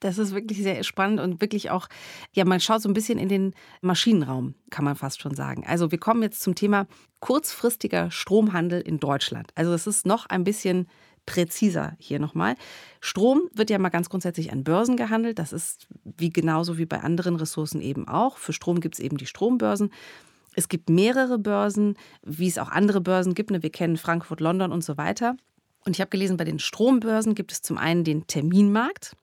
Das 0.00 0.16
ist 0.16 0.34
wirklich 0.34 0.62
sehr 0.62 0.82
spannend 0.82 1.20
und 1.20 1.42
wirklich 1.42 1.70
auch, 1.70 1.86
ja, 2.32 2.46
man 2.46 2.58
schaut 2.58 2.80
so 2.80 2.88
ein 2.88 2.94
bisschen 2.94 3.18
in 3.18 3.28
den 3.28 3.54
Maschinenraum, 3.82 4.54
kann 4.70 4.84
man 4.84 4.96
fast 4.96 5.20
schon 5.20 5.34
sagen. 5.34 5.64
Also 5.66 5.90
wir 5.90 5.98
kommen 5.98 6.22
jetzt 6.22 6.40
zum 6.40 6.54
Thema 6.54 6.86
kurzfristiger 7.20 8.10
Stromhandel 8.10 8.80
in 8.80 8.98
Deutschland. 8.98 9.50
Also 9.56 9.74
es 9.74 9.86
ist 9.86 10.06
noch 10.06 10.24
ein 10.26 10.42
bisschen 10.42 10.88
präziser 11.26 11.96
hier 11.98 12.18
nochmal. 12.18 12.54
Strom 13.02 13.42
wird 13.52 13.68
ja 13.68 13.78
mal 13.78 13.90
ganz 13.90 14.08
grundsätzlich 14.08 14.52
an 14.52 14.64
Börsen 14.64 14.96
gehandelt. 14.96 15.38
Das 15.38 15.52
ist 15.52 15.86
wie 16.02 16.30
genauso 16.30 16.78
wie 16.78 16.86
bei 16.86 17.00
anderen 17.00 17.36
Ressourcen 17.36 17.82
eben 17.82 18.08
auch. 18.08 18.38
Für 18.38 18.54
Strom 18.54 18.80
gibt 18.80 18.94
es 18.94 19.00
eben 19.00 19.18
die 19.18 19.26
Strombörsen. 19.26 19.92
Es 20.60 20.68
gibt 20.68 20.90
mehrere 20.90 21.38
Börsen, 21.38 21.96
wie 22.22 22.46
es 22.46 22.58
auch 22.58 22.68
andere 22.68 23.00
Börsen 23.00 23.32
gibt. 23.32 23.50
Ne? 23.50 23.62
Wir 23.62 23.70
kennen 23.70 23.96
Frankfurt, 23.96 24.40
London 24.40 24.72
und 24.72 24.84
so 24.84 24.98
weiter. 24.98 25.34
Und 25.86 25.96
ich 25.96 26.02
habe 26.02 26.10
gelesen, 26.10 26.36
bei 26.36 26.44
den 26.44 26.58
Strombörsen 26.58 27.34
gibt 27.34 27.50
es 27.50 27.62
zum 27.62 27.78
einen 27.78 28.04
den 28.04 28.26
Terminmarkt. 28.26 29.16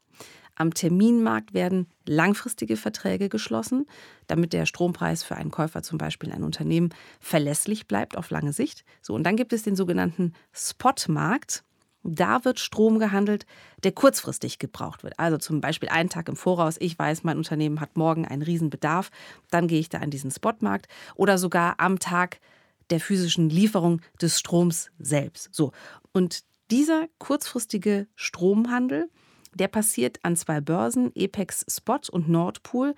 Am 0.56 0.74
Terminmarkt 0.74 1.54
werden 1.54 1.86
langfristige 2.08 2.76
Verträge 2.76 3.30
geschlossen, 3.30 3.86
damit 4.26 4.52
der 4.52 4.66
Strompreis 4.66 5.22
für 5.22 5.36
einen 5.36 5.52
Käufer 5.52 5.84
zum 5.84 6.00
Beispiel 6.00 6.30
in 6.30 6.36
ein 6.38 6.44
Unternehmen 6.44 6.90
verlässlich 7.20 7.88
bleibt 7.88 8.18
auf 8.18 8.32
lange 8.32 8.52
Sicht. 8.52 8.84
So, 9.04 9.14
und 9.14 9.24
dann 9.24 9.36
gibt 9.36 9.54
es 9.54 9.62
den 9.62 9.76
sogenannten 9.76 10.34
Spotmarkt. 10.54 11.64
Da 12.10 12.46
wird 12.46 12.60
Strom 12.60 13.00
gehandelt, 13.00 13.46
der 13.84 13.92
kurzfristig 13.92 14.60
gebraucht 14.60 15.04
wird. 15.04 15.20
Also 15.20 15.38
zum 15.38 15.60
Beispiel 15.60 15.90
einen 15.90 16.10
Tag 16.10 16.30
im 16.30 16.38
Voraus. 16.38 16.78
Ich 16.80 16.98
weiß, 16.98 17.26
mein 17.26 17.38
Unternehmen 17.38 17.82
hat 17.82 17.98
morgen 17.98 18.26
einen 18.26 18.44
Riesenbedarf. 18.44 19.12
Dann 19.52 19.68
gehe 19.68 19.80
ich 19.80 19.90
da 19.90 19.98
an 19.98 20.10
diesen 20.10 20.32
Spotmarkt. 20.32 20.88
Oder 21.16 21.38
sogar 21.38 21.76
am 21.80 22.00
Tag 22.00 22.40
der 22.90 23.02
physischen 23.02 23.50
Lieferung 23.50 24.02
des 24.22 24.40
Stroms 24.40 24.90
selbst. 24.98 25.54
So. 25.54 25.74
Und 26.14 26.46
dieser 26.72 27.08
kurzfristige 27.18 28.08
Stromhandel, 28.16 29.10
der 29.54 29.68
passiert 29.68 30.20
an 30.24 30.38
zwei 30.38 30.62
Börsen, 30.62 31.12
Apex 31.18 31.66
Spot 31.70 32.00
und 32.10 32.30
Nordpool. 32.30 32.96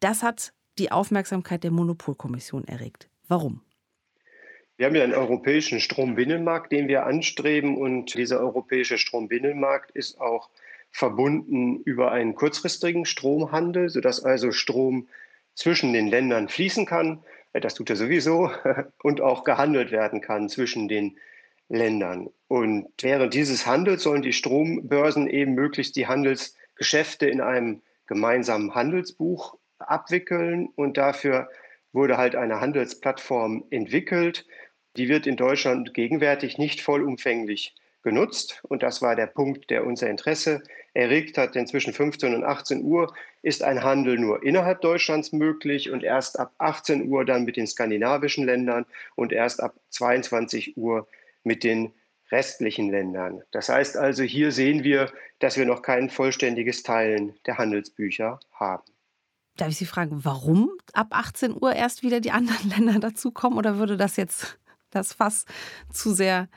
Das 0.00 0.24
hat 0.24 0.52
die 0.78 0.90
Aufmerksamkeit 0.90 1.62
der 1.62 1.70
Monopolkommission 1.70 2.64
erregt. 2.64 3.08
Warum? 3.28 3.60
Wir 4.82 4.86
haben 4.86 4.96
ja 4.96 5.04
einen 5.04 5.14
europäischen 5.14 5.78
Strombinnenmarkt, 5.78 6.72
den 6.72 6.88
wir 6.88 7.06
anstreben. 7.06 7.76
Und 7.76 8.14
dieser 8.14 8.40
europäische 8.40 8.98
Strombinnenmarkt 8.98 9.92
ist 9.92 10.20
auch 10.20 10.50
verbunden 10.90 11.76
über 11.84 12.10
einen 12.10 12.34
kurzfristigen 12.34 13.04
Stromhandel, 13.04 13.90
sodass 13.90 14.24
also 14.24 14.50
Strom 14.50 15.06
zwischen 15.54 15.92
den 15.92 16.08
Ländern 16.08 16.48
fließen 16.48 16.84
kann. 16.84 17.22
Das 17.52 17.74
tut 17.74 17.90
er 17.90 17.96
sowieso 17.96 18.50
und 19.04 19.20
auch 19.20 19.44
gehandelt 19.44 19.92
werden 19.92 20.20
kann 20.20 20.48
zwischen 20.48 20.88
den 20.88 21.16
Ländern. 21.68 22.30
Und 22.48 22.88
während 23.00 23.34
dieses 23.34 23.68
Handels 23.68 24.02
sollen 24.02 24.22
die 24.22 24.32
Strombörsen 24.32 25.30
eben 25.30 25.54
möglichst 25.54 25.94
die 25.94 26.08
Handelsgeschäfte 26.08 27.28
in 27.28 27.40
einem 27.40 27.82
gemeinsamen 28.08 28.74
Handelsbuch 28.74 29.56
abwickeln. 29.78 30.70
Und 30.74 30.96
dafür 30.96 31.48
wurde 31.92 32.16
halt 32.16 32.34
eine 32.34 32.60
Handelsplattform 32.60 33.64
entwickelt, 33.70 34.44
die 34.96 35.08
wird 35.08 35.26
in 35.26 35.36
Deutschland 35.36 35.94
gegenwärtig 35.94 36.58
nicht 36.58 36.80
vollumfänglich 36.80 37.74
genutzt. 38.02 38.60
Und 38.64 38.82
das 38.82 39.00
war 39.00 39.16
der 39.16 39.26
Punkt, 39.26 39.70
der 39.70 39.86
unser 39.86 40.10
Interesse 40.10 40.62
erregt 40.94 41.38
hat. 41.38 41.54
Denn 41.54 41.66
zwischen 41.66 41.92
15 41.92 42.34
und 42.34 42.44
18 42.44 42.82
Uhr 42.82 43.14
ist 43.42 43.62
ein 43.62 43.82
Handel 43.82 44.18
nur 44.18 44.42
innerhalb 44.42 44.80
Deutschlands 44.80 45.32
möglich 45.32 45.90
und 45.90 46.02
erst 46.02 46.38
ab 46.38 46.52
18 46.58 47.08
Uhr 47.08 47.24
dann 47.24 47.44
mit 47.44 47.56
den 47.56 47.66
skandinavischen 47.66 48.44
Ländern 48.44 48.86
und 49.14 49.32
erst 49.32 49.62
ab 49.62 49.74
22 49.90 50.76
Uhr 50.76 51.06
mit 51.44 51.64
den 51.64 51.92
restlichen 52.30 52.90
Ländern. 52.90 53.42
Das 53.50 53.68
heißt 53.68 53.96
also, 53.96 54.22
hier 54.22 54.52
sehen 54.52 54.84
wir, 54.84 55.12
dass 55.38 55.56
wir 55.56 55.66
noch 55.66 55.82
kein 55.82 56.08
vollständiges 56.08 56.82
Teilen 56.82 57.34
der 57.46 57.58
Handelsbücher 57.58 58.40
haben. 58.52 58.82
Darf 59.56 59.68
ich 59.68 59.76
Sie 59.76 59.86
fragen, 59.86 60.24
warum 60.24 60.70
ab 60.94 61.08
18 61.10 61.54
Uhr 61.60 61.74
erst 61.74 62.02
wieder 62.02 62.20
die 62.20 62.30
anderen 62.30 62.70
Länder 62.76 62.98
dazukommen 62.98 63.58
oder 63.58 63.76
würde 63.78 63.96
das 63.96 64.16
jetzt 64.16 64.58
das 64.94 65.12
Fass 65.12 65.44
zu 65.92 66.12
sehr 66.12 66.48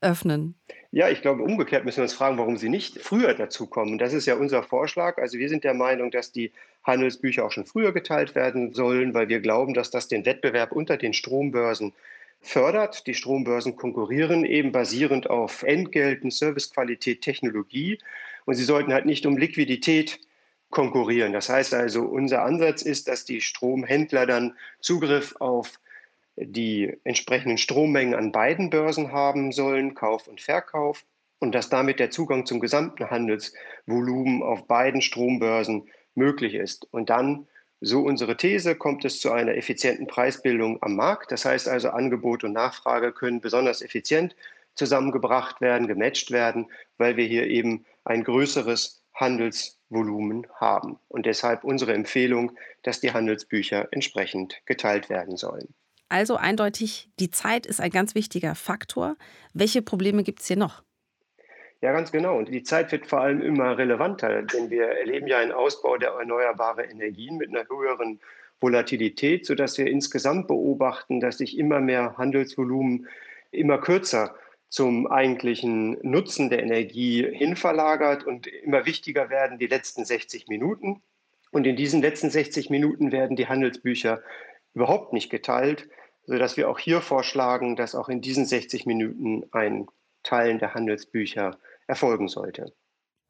öffnen? 0.00 0.54
Ja, 0.90 1.08
ich 1.08 1.22
glaube, 1.22 1.42
umgekehrt 1.42 1.84
müssen 1.84 1.98
wir 1.98 2.04
uns 2.04 2.14
fragen, 2.14 2.38
warum 2.38 2.56
sie 2.56 2.68
nicht 2.68 3.00
früher 3.00 3.34
dazukommen. 3.34 3.98
Das 3.98 4.12
ist 4.12 4.26
ja 4.26 4.34
unser 4.34 4.62
Vorschlag. 4.62 5.18
Also 5.18 5.38
wir 5.38 5.48
sind 5.48 5.64
der 5.64 5.74
Meinung, 5.74 6.10
dass 6.10 6.32
die 6.32 6.52
Handelsbücher 6.84 7.44
auch 7.44 7.52
schon 7.52 7.66
früher 7.66 7.92
geteilt 7.92 8.34
werden 8.34 8.72
sollen, 8.72 9.14
weil 9.14 9.28
wir 9.28 9.40
glauben, 9.40 9.74
dass 9.74 9.90
das 9.90 10.08
den 10.08 10.24
Wettbewerb 10.24 10.72
unter 10.72 10.96
den 10.96 11.12
Strombörsen 11.12 11.92
fördert. 12.40 13.06
Die 13.06 13.14
Strombörsen 13.14 13.76
konkurrieren 13.76 14.44
eben 14.44 14.72
basierend 14.72 15.28
auf 15.28 15.62
Entgelten, 15.62 16.30
Servicequalität, 16.30 17.20
Technologie. 17.20 17.98
Und 18.46 18.54
sie 18.54 18.64
sollten 18.64 18.92
halt 18.92 19.04
nicht 19.04 19.26
um 19.26 19.36
Liquidität 19.36 20.18
konkurrieren. 20.70 21.32
Das 21.32 21.48
heißt 21.48 21.74
also, 21.74 22.02
unser 22.02 22.42
Ansatz 22.42 22.82
ist, 22.82 23.08
dass 23.08 23.24
die 23.24 23.40
Stromhändler 23.40 24.26
dann 24.26 24.56
Zugriff 24.80 25.36
auf 25.38 25.78
die 26.40 26.96
entsprechenden 27.04 27.58
Strommengen 27.58 28.14
an 28.14 28.32
beiden 28.32 28.70
Börsen 28.70 29.12
haben 29.12 29.52
sollen, 29.52 29.94
Kauf 29.94 30.26
und 30.26 30.40
Verkauf, 30.40 31.04
und 31.38 31.54
dass 31.54 31.70
damit 31.70 31.98
der 32.00 32.10
Zugang 32.10 32.46
zum 32.46 32.60
gesamten 32.60 33.10
Handelsvolumen 33.10 34.42
auf 34.42 34.66
beiden 34.66 35.00
Strombörsen 35.02 35.88
möglich 36.14 36.54
ist. 36.54 36.86
Und 36.92 37.10
dann, 37.10 37.46
so 37.80 38.02
unsere 38.02 38.36
These, 38.36 38.74
kommt 38.74 39.04
es 39.04 39.20
zu 39.20 39.32
einer 39.32 39.56
effizienten 39.56 40.06
Preisbildung 40.06 40.82
am 40.82 40.96
Markt. 40.96 41.32
Das 41.32 41.44
heißt 41.44 41.66
also, 41.68 41.90
Angebot 41.90 42.44
und 42.44 42.52
Nachfrage 42.52 43.12
können 43.12 43.40
besonders 43.40 43.80
effizient 43.80 44.36
zusammengebracht 44.74 45.60
werden, 45.60 45.88
gematcht 45.88 46.30
werden, 46.30 46.70
weil 46.98 47.16
wir 47.16 47.26
hier 47.26 47.46
eben 47.46 47.86
ein 48.04 48.22
größeres 48.22 49.02
Handelsvolumen 49.14 50.46
haben. 50.54 50.98
Und 51.08 51.26
deshalb 51.26 51.64
unsere 51.64 51.94
Empfehlung, 51.94 52.52
dass 52.82 53.00
die 53.00 53.12
Handelsbücher 53.12 53.88
entsprechend 53.92 54.60
geteilt 54.66 55.08
werden 55.08 55.36
sollen. 55.36 55.74
Also 56.10 56.34
eindeutig, 56.34 57.08
die 57.20 57.30
Zeit 57.30 57.66
ist 57.66 57.80
ein 57.80 57.90
ganz 57.90 58.16
wichtiger 58.16 58.56
Faktor. 58.56 59.16
Welche 59.54 59.80
Probleme 59.80 60.24
gibt 60.24 60.40
es 60.40 60.48
hier 60.48 60.56
noch? 60.56 60.82
Ja, 61.80 61.92
ganz 61.92 62.10
genau. 62.10 62.36
Und 62.36 62.48
die 62.48 62.64
Zeit 62.64 62.90
wird 62.90 63.06
vor 63.06 63.20
allem 63.20 63.40
immer 63.40 63.78
relevanter, 63.78 64.42
denn 64.42 64.70
wir 64.70 64.86
erleben 64.86 65.28
ja 65.28 65.38
einen 65.38 65.52
Ausbau 65.52 65.96
der 65.96 66.10
erneuerbaren 66.10 66.90
Energien 66.90 67.36
mit 67.36 67.50
einer 67.50 67.66
höheren 67.68 68.18
Volatilität, 68.60 69.46
sodass 69.46 69.78
wir 69.78 69.86
insgesamt 69.86 70.48
beobachten, 70.48 71.20
dass 71.20 71.38
sich 71.38 71.56
immer 71.56 71.78
mehr 71.80 72.16
Handelsvolumen 72.18 73.06
immer 73.52 73.78
kürzer 73.78 74.34
zum 74.68 75.06
eigentlichen 75.06 75.96
Nutzen 76.02 76.50
der 76.50 76.62
Energie 76.62 77.24
hinverlagert 77.24 78.24
und 78.24 78.48
immer 78.48 78.84
wichtiger 78.84 79.30
werden 79.30 79.58
die 79.58 79.68
letzten 79.68 80.04
60 80.04 80.48
Minuten. 80.48 81.02
Und 81.52 81.68
in 81.68 81.76
diesen 81.76 82.02
letzten 82.02 82.30
60 82.30 82.68
Minuten 82.68 83.12
werden 83.12 83.36
die 83.36 83.46
Handelsbücher 83.46 84.22
überhaupt 84.74 85.12
nicht 85.12 85.30
geteilt, 85.30 85.88
sodass 86.30 86.56
wir 86.56 86.70
auch 86.70 86.78
hier 86.78 87.00
vorschlagen, 87.00 87.74
dass 87.74 87.96
auch 87.96 88.08
in 88.08 88.20
diesen 88.20 88.46
60 88.46 88.86
Minuten 88.86 89.42
ein 89.50 89.88
Teilen 90.22 90.60
der 90.60 90.74
Handelsbücher 90.74 91.58
erfolgen 91.88 92.28
sollte. 92.28 92.72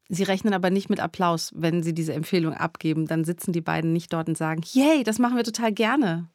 Sie 0.07 0.21
rechnen 0.21 0.53
aber 0.53 0.69
nicht 0.69 0.91
mit 0.91 0.99
Applaus, 0.99 1.51
wenn 1.55 1.81
Sie 1.81 1.95
diese 1.95 2.13
Empfehlung 2.13 2.53
abgeben. 2.53 3.07
Dann 3.07 3.23
sitzen 3.23 3.53
die 3.53 3.61
beiden 3.61 3.91
nicht 3.91 4.13
dort 4.13 4.27
und 4.27 4.37
sagen, 4.37 4.61
yay, 4.73 5.03
das 5.03 5.17
machen 5.17 5.35
wir 5.35 5.43
total 5.43 5.71
gerne. 5.71 6.29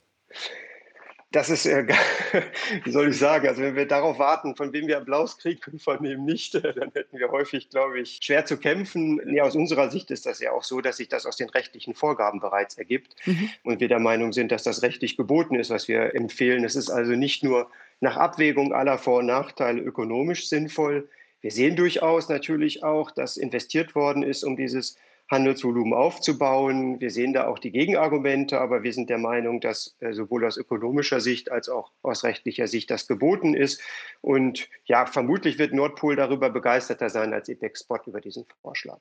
Das 1.36 1.50
ist, 1.50 1.66
äh, 1.66 1.86
wie 2.84 2.90
soll 2.90 3.10
ich 3.10 3.18
sagen, 3.18 3.46
also 3.46 3.60
wenn 3.60 3.76
wir 3.76 3.86
darauf 3.86 4.18
warten, 4.18 4.56
von 4.56 4.72
wem 4.72 4.86
wir 4.86 4.96
Applaus 4.96 5.36
kriegen 5.36 5.60
und 5.70 5.82
von 5.82 6.02
wem 6.02 6.24
nicht, 6.24 6.54
dann 6.54 6.90
hätten 6.94 7.18
wir 7.18 7.30
häufig, 7.30 7.68
glaube 7.68 8.00
ich, 8.00 8.20
schwer 8.22 8.46
zu 8.46 8.56
kämpfen. 8.56 9.20
Nee, 9.22 9.42
aus 9.42 9.54
unserer 9.54 9.90
Sicht 9.90 10.10
ist 10.10 10.24
das 10.24 10.40
ja 10.40 10.52
auch 10.52 10.64
so, 10.64 10.80
dass 10.80 10.96
sich 10.96 11.08
das 11.08 11.26
aus 11.26 11.36
den 11.36 11.50
rechtlichen 11.50 11.94
Vorgaben 11.94 12.40
bereits 12.40 12.78
ergibt 12.78 13.16
mhm. 13.26 13.50
und 13.64 13.80
wir 13.80 13.88
der 13.88 13.98
Meinung 13.98 14.32
sind, 14.32 14.50
dass 14.50 14.62
das 14.62 14.80
rechtlich 14.80 15.18
geboten 15.18 15.56
ist, 15.56 15.68
was 15.68 15.88
wir 15.88 16.14
empfehlen. 16.14 16.64
Es 16.64 16.74
ist 16.74 16.88
also 16.88 17.12
nicht 17.12 17.44
nur 17.44 17.70
nach 18.00 18.16
Abwägung 18.16 18.72
aller 18.72 18.96
Vor- 18.96 19.18
und 19.18 19.26
Nachteile 19.26 19.82
ökonomisch 19.82 20.48
sinnvoll. 20.48 21.06
Wir 21.42 21.50
sehen 21.50 21.76
durchaus 21.76 22.30
natürlich 22.30 22.82
auch, 22.82 23.10
dass 23.10 23.36
investiert 23.36 23.94
worden 23.94 24.22
ist, 24.22 24.42
um 24.42 24.56
dieses 24.56 24.96
Handelsvolumen 25.28 25.92
aufzubauen. 25.92 27.00
Wir 27.00 27.10
sehen 27.10 27.32
da 27.32 27.46
auch 27.46 27.58
die 27.58 27.72
Gegenargumente, 27.72 28.60
aber 28.60 28.82
wir 28.82 28.92
sind 28.92 29.10
der 29.10 29.18
Meinung, 29.18 29.60
dass 29.60 29.96
äh, 30.00 30.12
sowohl 30.12 30.44
aus 30.44 30.56
ökonomischer 30.56 31.20
Sicht 31.20 31.50
als 31.50 31.68
auch 31.68 31.92
aus 32.02 32.24
rechtlicher 32.24 32.68
Sicht 32.68 32.90
das 32.90 33.08
geboten 33.08 33.54
ist. 33.54 33.80
Und 34.20 34.68
ja, 34.84 35.06
vermutlich 35.06 35.58
wird 35.58 35.72
Nordpol 35.72 36.16
darüber 36.16 36.50
begeisterter 36.50 37.10
sein 37.10 37.32
als 37.32 37.50
Spot 37.74 37.98
über 38.06 38.20
diesen 38.20 38.44
Vorschlag. 38.62 39.00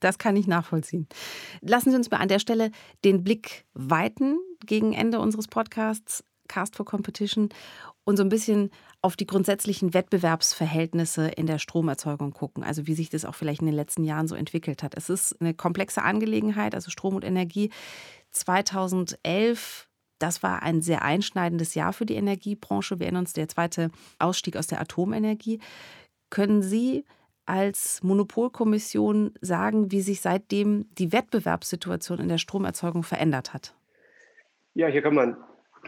Das 0.00 0.18
kann 0.18 0.36
ich 0.36 0.46
nachvollziehen. 0.46 1.08
Lassen 1.60 1.90
Sie 1.90 1.96
uns 1.96 2.10
mal 2.10 2.18
an 2.18 2.28
der 2.28 2.38
Stelle 2.38 2.70
den 3.04 3.24
Blick 3.24 3.64
weiten 3.74 4.38
gegen 4.64 4.92
Ende 4.92 5.18
unseres 5.18 5.48
Podcasts 5.48 6.24
Cast 6.48 6.76
for 6.76 6.86
Competition 6.86 7.50
und 8.04 8.16
so 8.16 8.22
ein 8.22 8.28
bisschen 8.28 8.70
auf 9.02 9.16
die 9.16 9.26
grundsätzlichen 9.26 9.94
Wettbewerbsverhältnisse 9.94 11.28
in 11.28 11.46
der 11.46 11.58
Stromerzeugung 11.58 12.32
gucken, 12.32 12.64
also 12.64 12.86
wie 12.86 12.94
sich 12.94 13.10
das 13.10 13.24
auch 13.24 13.34
vielleicht 13.34 13.60
in 13.60 13.66
den 13.66 13.76
letzten 13.76 14.04
Jahren 14.04 14.28
so 14.28 14.34
entwickelt 14.34 14.82
hat. 14.82 14.96
Es 14.96 15.10
ist 15.10 15.40
eine 15.40 15.54
komplexe 15.54 16.02
Angelegenheit, 16.02 16.74
also 16.74 16.90
Strom 16.90 17.14
und 17.14 17.24
Energie. 17.24 17.70
2011 18.30 19.88
das 20.18 20.42
war 20.42 20.62
ein 20.62 20.82
sehr 20.82 21.02
einschneidendes 21.02 21.74
Jahr 21.74 21.92
für 21.92 22.04
die 22.04 22.16
Energiebranche. 22.16 22.98
Wir 22.98 23.06
erinnern 23.06 23.22
uns, 23.22 23.34
der 23.34 23.48
zweite 23.48 23.90
Ausstieg 24.18 24.56
aus 24.56 24.66
der 24.66 24.80
Atomenergie. 24.80 25.60
Können 26.28 26.62
Sie 26.62 27.04
als 27.46 28.02
Monopolkommission 28.02 29.32
sagen, 29.40 29.90
wie 29.90 30.02
sich 30.02 30.20
seitdem 30.20 30.86
die 30.96 31.12
Wettbewerbssituation 31.12 32.18
in 32.18 32.28
der 32.28 32.38
Stromerzeugung 32.38 33.04
verändert 33.04 33.54
hat? 33.54 33.74
Ja, 34.74 34.88
hier 34.88 35.02
kann 35.02 35.14
man 35.14 35.36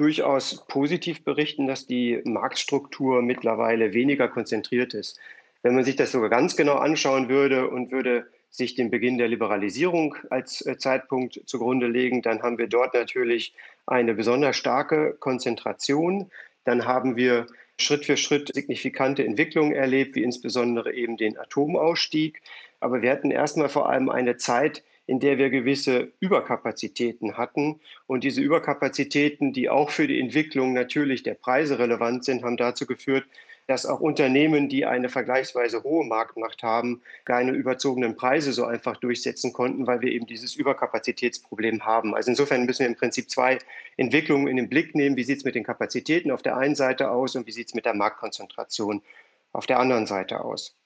durchaus 0.00 0.64
positiv 0.66 1.24
berichten, 1.24 1.66
dass 1.66 1.86
die 1.86 2.22
Marktstruktur 2.24 3.20
mittlerweile 3.20 3.92
weniger 3.92 4.28
konzentriert 4.28 4.94
ist. 4.94 5.20
Wenn 5.62 5.74
man 5.74 5.84
sich 5.84 5.94
das 5.94 6.10
sogar 6.10 6.30
ganz 6.30 6.56
genau 6.56 6.76
anschauen 6.76 7.28
würde 7.28 7.68
und 7.68 7.92
würde 7.92 8.26
sich 8.48 8.74
den 8.74 8.90
Beginn 8.90 9.18
der 9.18 9.28
Liberalisierung 9.28 10.16
als 10.30 10.64
äh, 10.64 10.78
Zeitpunkt 10.78 11.42
zugrunde 11.44 11.86
legen, 11.86 12.22
dann 12.22 12.42
haben 12.42 12.56
wir 12.56 12.66
dort 12.66 12.94
natürlich 12.94 13.52
eine 13.86 14.14
besonders 14.14 14.56
starke 14.56 15.16
Konzentration. 15.20 16.30
Dann 16.64 16.86
haben 16.86 17.16
wir 17.16 17.46
Schritt 17.78 18.06
für 18.06 18.16
Schritt 18.16 18.50
signifikante 18.54 19.22
Entwicklungen 19.24 19.72
erlebt, 19.72 20.16
wie 20.16 20.22
insbesondere 20.22 20.94
eben 20.94 21.18
den 21.18 21.38
Atomausstieg. 21.38 22.40
Aber 22.80 23.02
wir 23.02 23.10
hatten 23.10 23.30
erstmal 23.30 23.68
vor 23.68 23.90
allem 23.90 24.08
eine 24.08 24.38
Zeit, 24.38 24.82
in 25.10 25.18
der 25.18 25.38
wir 25.38 25.50
gewisse 25.50 26.12
Überkapazitäten 26.20 27.36
hatten. 27.36 27.80
Und 28.06 28.22
diese 28.22 28.40
Überkapazitäten, 28.40 29.52
die 29.52 29.68
auch 29.68 29.90
für 29.90 30.06
die 30.06 30.20
Entwicklung 30.20 30.72
natürlich 30.72 31.24
der 31.24 31.34
Preise 31.34 31.80
relevant 31.80 32.24
sind, 32.24 32.44
haben 32.44 32.56
dazu 32.56 32.86
geführt, 32.86 33.24
dass 33.66 33.86
auch 33.86 33.98
Unternehmen, 33.98 34.68
die 34.68 34.86
eine 34.86 35.08
vergleichsweise 35.08 35.82
hohe 35.82 36.04
Marktmacht 36.04 36.62
haben, 36.62 37.02
keine 37.24 37.50
überzogenen 37.50 38.14
Preise 38.14 38.52
so 38.52 38.64
einfach 38.66 38.98
durchsetzen 38.98 39.52
konnten, 39.52 39.88
weil 39.88 40.00
wir 40.00 40.12
eben 40.12 40.26
dieses 40.26 40.54
Überkapazitätsproblem 40.54 41.84
haben. 41.84 42.14
Also 42.14 42.30
insofern 42.30 42.64
müssen 42.64 42.80
wir 42.80 42.86
im 42.86 42.94
Prinzip 42.94 43.30
zwei 43.30 43.58
Entwicklungen 43.96 44.46
in 44.46 44.58
den 44.58 44.68
Blick 44.68 44.94
nehmen. 44.94 45.16
Wie 45.16 45.24
sieht 45.24 45.38
es 45.38 45.44
mit 45.44 45.56
den 45.56 45.64
Kapazitäten 45.64 46.30
auf 46.30 46.42
der 46.42 46.56
einen 46.56 46.76
Seite 46.76 47.10
aus 47.10 47.34
und 47.34 47.48
wie 47.48 47.52
sieht 47.52 47.66
es 47.66 47.74
mit 47.74 47.84
der 47.84 47.94
Marktkonzentration 47.94 49.02
auf 49.50 49.66
der 49.66 49.80
anderen 49.80 50.06
Seite 50.06 50.44
aus? 50.44 50.76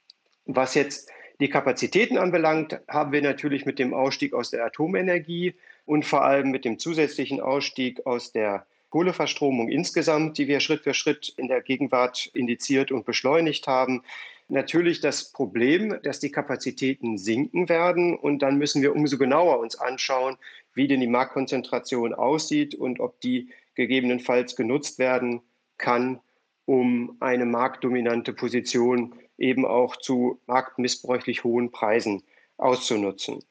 Was 0.47 0.75
jetzt 0.75 1.11
die 1.41 1.49
Kapazitäten 1.49 2.17
anbelangt, 2.17 2.81
haben 2.89 3.13
wir 3.13 3.23
natürlich 3.23 3.67
mit 3.67 3.79
dem 3.79 3.93
Ausstieg 3.93 4.35
aus 4.35 4.51
der 4.51 4.65
Atomenergie 4.65 5.55
und 5.85 6.05
vor 6.05 6.23
allem 6.25 6.51
mit 6.51 6.65
dem 6.65 6.79
zusätzlichen 6.79 7.41
Ausstieg 7.41 8.07
aus 8.07 8.33
der 8.33 8.67
Kohleverstromung 8.91 9.69
insgesamt, 9.69 10.39
die 10.39 10.47
wir 10.47 10.61
Schritt 10.61 10.85
für 10.85 10.95
Schritt 10.95 11.35
in 11.37 11.49
der 11.49 11.61
Gegenwart 11.61 12.31
indiziert 12.33 12.93
und 12.93 13.05
beschleunigt 13.05 13.67
haben, 13.67 14.03
natürlich 14.49 15.01
das 15.01 15.33
Problem, 15.33 15.99
dass 16.05 16.21
die 16.21 16.31
Kapazitäten 16.31 17.19
sinken 17.19 17.69
werden. 17.69 18.17
Und 18.17 18.41
dann 18.41 18.57
müssen 18.57 18.83
wir 18.83 18.95
umso 18.95 19.19
genauer 19.19 19.59
uns 19.59 19.75
anschauen, 19.75 20.37
wie 20.75 20.87
denn 20.87 21.01
die 21.01 21.09
Marktkonzentration 21.09 22.15
aussieht 22.15 22.77
und 22.77 23.01
ob 23.01 23.21
die 23.21 23.49
gegebenenfalls 23.75 24.55
genutzt 24.55 25.01
werden 25.01 25.41
kann, 25.77 26.21
um 26.65 27.17
eine 27.19 27.47
marktdominante 27.47 28.33
Position 28.33 29.15
eben 29.39 29.67
auch 29.67 29.97
zu 29.97 30.41
marktmissbräuchlich 30.47 31.45
hohen 31.45 31.71
Preisen 31.71 32.23
auszunutzen. 32.57 33.45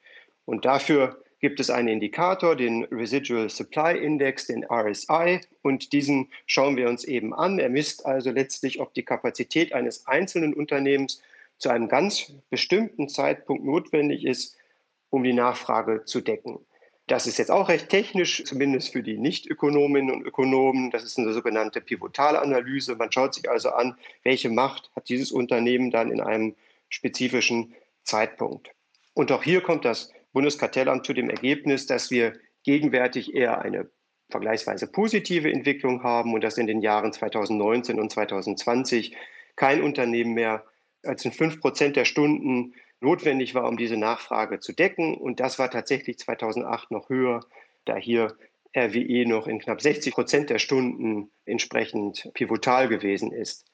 Und 0.46 0.66
dafür 0.66 1.24
gibt 1.40 1.60
es 1.60 1.70
einen 1.70 1.90
Indikator, 1.90 2.56
den 2.56 2.86
Residual 2.86 3.50
Supply 3.50 3.98
Index, 3.98 4.48
den 4.48 4.66
RSI, 4.66 5.42
und 5.62 5.92
diesen 5.92 6.32
schauen 6.46 6.78
wir 6.78 6.88
uns 6.88 7.04
eben 7.04 7.34
an. 7.34 7.60
Er 7.60 7.70
misst 7.70 8.06
also 8.06 8.32
letztlich, 8.32 8.80
ob 8.80 8.94
die 8.94 9.04
Kapazität 9.04 9.74
eines 9.74 10.08
einzelnen 10.08 10.54
Unternehmens 10.54 11.22
zu 11.58 11.70
einem 11.70 11.90
ganz 11.90 12.32
bestimmten 12.50 13.10
Zeitpunkt 13.10 13.66
notwendig 13.66 14.26
ist, 14.26 14.56
um 15.10 15.24
die 15.24 15.34
Nachfrage 15.34 16.06
zu 16.06 16.22
decken. 16.22 16.60
Das 17.08 17.28
ist 17.28 17.38
jetzt 17.38 17.52
auch 17.52 17.68
recht 17.68 17.90
technisch, 17.90 18.44
zumindest 18.46 18.94
für 18.94 19.04
die 19.04 19.18
Nicht-Ökonominnen 19.18 20.10
und 20.14 20.26
Ökonomen. 20.26 20.90
Das 20.90 21.04
ist 21.04 21.20
eine 21.20 21.34
sogenannte 21.34 21.82
Pivotalanalyse. 21.82 22.96
Man 22.96 23.12
schaut 23.12 23.34
sich 23.34 23.50
also 23.50 23.72
an, 23.72 23.98
welche 24.24 24.50
Macht 24.50 24.90
hat 24.96 25.10
dieses 25.10 25.32
Unternehmen 25.32 25.92
dann 25.92 26.12
in 26.12 26.22
einem 26.22 26.56
spezifischen 26.88 27.74
Zeitpunkt. 28.04 28.70
Und 29.14 29.32
auch 29.32 29.44
hier 29.44 29.62
kommt 29.62 29.84
das 29.84 30.14
Bundeskartellamt 30.32 31.06
zu 31.06 31.14
dem 31.14 31.30
Ergebnis, 31.30 31.88
dass 31.88 32.10
wir 32.10 32.34
gegenwärtig 32.64 33.34
eher 33.34 33.62
eine 33.62 33.90
vergleichsweise 34.30 34.88
positive 34.88 35.52
Entwicklung 35.52 36.04
haben 36.04 36.34
und 36.34 36.42
dass 36.42 36.58
in 36.58 36.68
den 36.68 36.82
Jahren 36.82 37.12
2019 37.12 38.00
und 38.00 38.12
2020 38.12 39.16
kein 39.56 39.84
Unternehmen 39.84 40.34
mehr 40.34 40.66
als 41.04 41.26
in 41.26 41.32
fünf 41.32 41.60
Prozent 41.60 41.96
der 41.96 42.06
Stunden 42.06 42.74
notwendig 43.04 43.54
war, 43.54 43.68
um 43.68 43.78
diese 43.78 43.98
Nachfrage 43.98 44.60
zu 44.60 44.74
decken. 44.74 45.16
Und 45.16 45.40
das 45.40 45.60
war 45.60 45.70
tatsächlich 45.70 46.18
2008 46.18 46.92
noch 46.92 47.10
höher, 47.10 47.42
da 47.86 47.96
hier 47.96 48.36
RWE 48.76 49.26
noch 49.28 49.48
in 49.48 49.60
knapp 49.60 49.82
60 49.82 50.14
Prozent 50.14 50.50
der 50.50 50.60
Stunden 50.60 51.30
entsprechend 51.46 52.32
pivotal 52.34 52.88
gewesen 52.88 53.32
ist. 53.32 53.66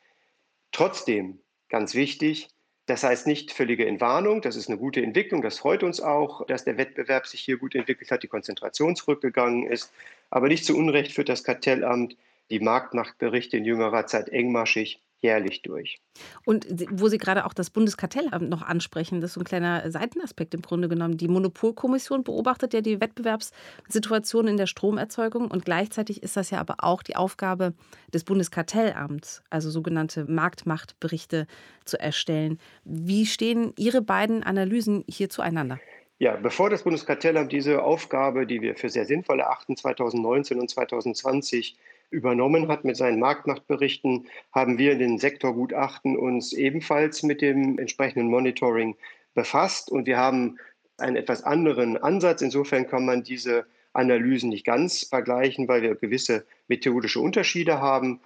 Trotzdem, 0.71 1.39
ganz 1.69 1.95
wichtig, 1.95 2.49
das 2.85 3.03
heißt 3.03 3.27
nicht 3.27 3.51
völlige 3.51 3.85
Entwarnung, 3.85 4.41
das 4.41 4.55
ist 4.55 4.67
eine 4.67 4.79
gute 4.79 5.01
Entwicklung, 5.01 5.41
das 5.41 5.59
freut 5.59 5.83
uns 5.83 6.01
auch, 6.01 6.45
dass 6.47 6.65
der 6.65 6.77
Wettbewerb 6.77 7.27
sich 7.27 7.41
hier 7.41 7.57
gut 7.57 7.75
entwickelt 7.75 8.09
hat, 8.11 8.23
die 8.23 8.27
Konzentration 8.27 8.95
zurückgegangen 8.95 9.67
ist. 9.67 9.93
Aber 10.31 10.47
nicht 10.47 10.65
zu 10.65 10.75
Unrecht 10.75 11.13
führt 11.13 11.29
das 11.29 11.43
Kartellamt 11.43 12.17
die 12.49 12.59
Marktmachtberichte 12.59 13.57
in 13.57 13.65
jüngerer 13.65 14.07
Zeit 14.07 14.29
engmaschig 14.29 14.99
jährlich 15.21 15.61
durch. 15.61 15.99
Und 16.45 16.65
wo 16.91 17.07
Sie 17.07 17.17
gerade 17.17 17.45
auch 17.45 17.53
das 17.53 17.69
Bundeskartellamt 17.69 18.49
noch 18.49 18.61
ansprechen, 18.61 19.21
das 19.21 19.31
ist 19.31 19.33
so 19.35 19.41
ein 19.41 19.45
kleiner 19.45 19.89
Seitenaspekt 19.91 20.53
im 20.53 20.61
Grunde 20.61 20.89
genommen. 20.89 21.17
Die 21.17 21.27
Monopolkommission 21.27 22.23
beobachtet 22.23 22.73
ja 22.73 22.81
die 22.81 23.01
Wettbewerbssituation 23.01 24.47
in 24.47 24.57
der 24.57 24.67
Stromerzeugung 24.67 25.51
und 25.51 25.65
gleichzeitig 25.65 26.23
ist 26.23 26.37
das 26.37 26.49
ja 26.51 26.59
aber 26.59 26.75
auch 26.79 27.03
die 27.03 27.15
Aufgabe 27.15 27.73
des 28.13 28.23
Bundeskartellamts, 28.23 29.43
also 29.49 29.69
sogenannte 29.69 30.25
Marktmachtberichte 30.25 31.47
zu 31.85 31.99
erstellen. 31.99 32.59
Wie 32.83 33.25
stehen 33.25 33.73
Ihre 33.77 34.01
beiden 34.01 34.43
Analysen 34.43 35.03
hier 35.07 35.29
zueinander? 35.29 35.79
Ja, 36.19 36.35
bevor 36.35 36.69
das 36.69 36.83
Bundeskartellamt 36.83 37.51
diese 37.51 37.81
Aufgabe, 37.81 38.45
die 38.45 38.61
wir 38.61 38.75
für 38.75 38.89
sehr 38.89 39.05
sinnvoll 39.05 39.39
erachten, 39.39 39.77
2019 39.77 40.59
und 40.59 40.69
2020 40.69 41.77
übernommen 42.11 42.67
hat 42.67 42.85
mit 42.85 42.97
seinen 42.97 43.19
Marktmachtberichten, 43.19 44.27
haben 44.51 44.77
wir 44.77 44.93
in 44.93 44.99
den 44.99 45.17
Sektorgutachten 45.17 46.17
uns 46.17 46.53
ebenfalls 46.53 47.23
mit 47.23 47.41
dem 47.41 47.77
entsprechenden 47.77 48.29
Monitoring 48.29 48.95
befasst 49.33 49.91
und 49.91 50.07
wir 50.07 50.17
haben 50.17 50.57
einen 50.97 51.15
etwas 51.15 51.43
anderen 51.43 51.97
Ansatz. 51.97 52.41
Insofern 52.41 52.87
kann 52.87 53.05
man 53.05 53.23
diese 53.23 53.65
Analysen 53.93 54.49
nicht 54.49 54.65
ganz 54.65 55.03
vergleichen, 55.03 55.67
weil 55.67 55.81
wir 55.81 55.95
gewisse 55.95 56.45
methodische 56.67 57.19
Unterschiede 57.19 57.79
haben. 57.79 58.21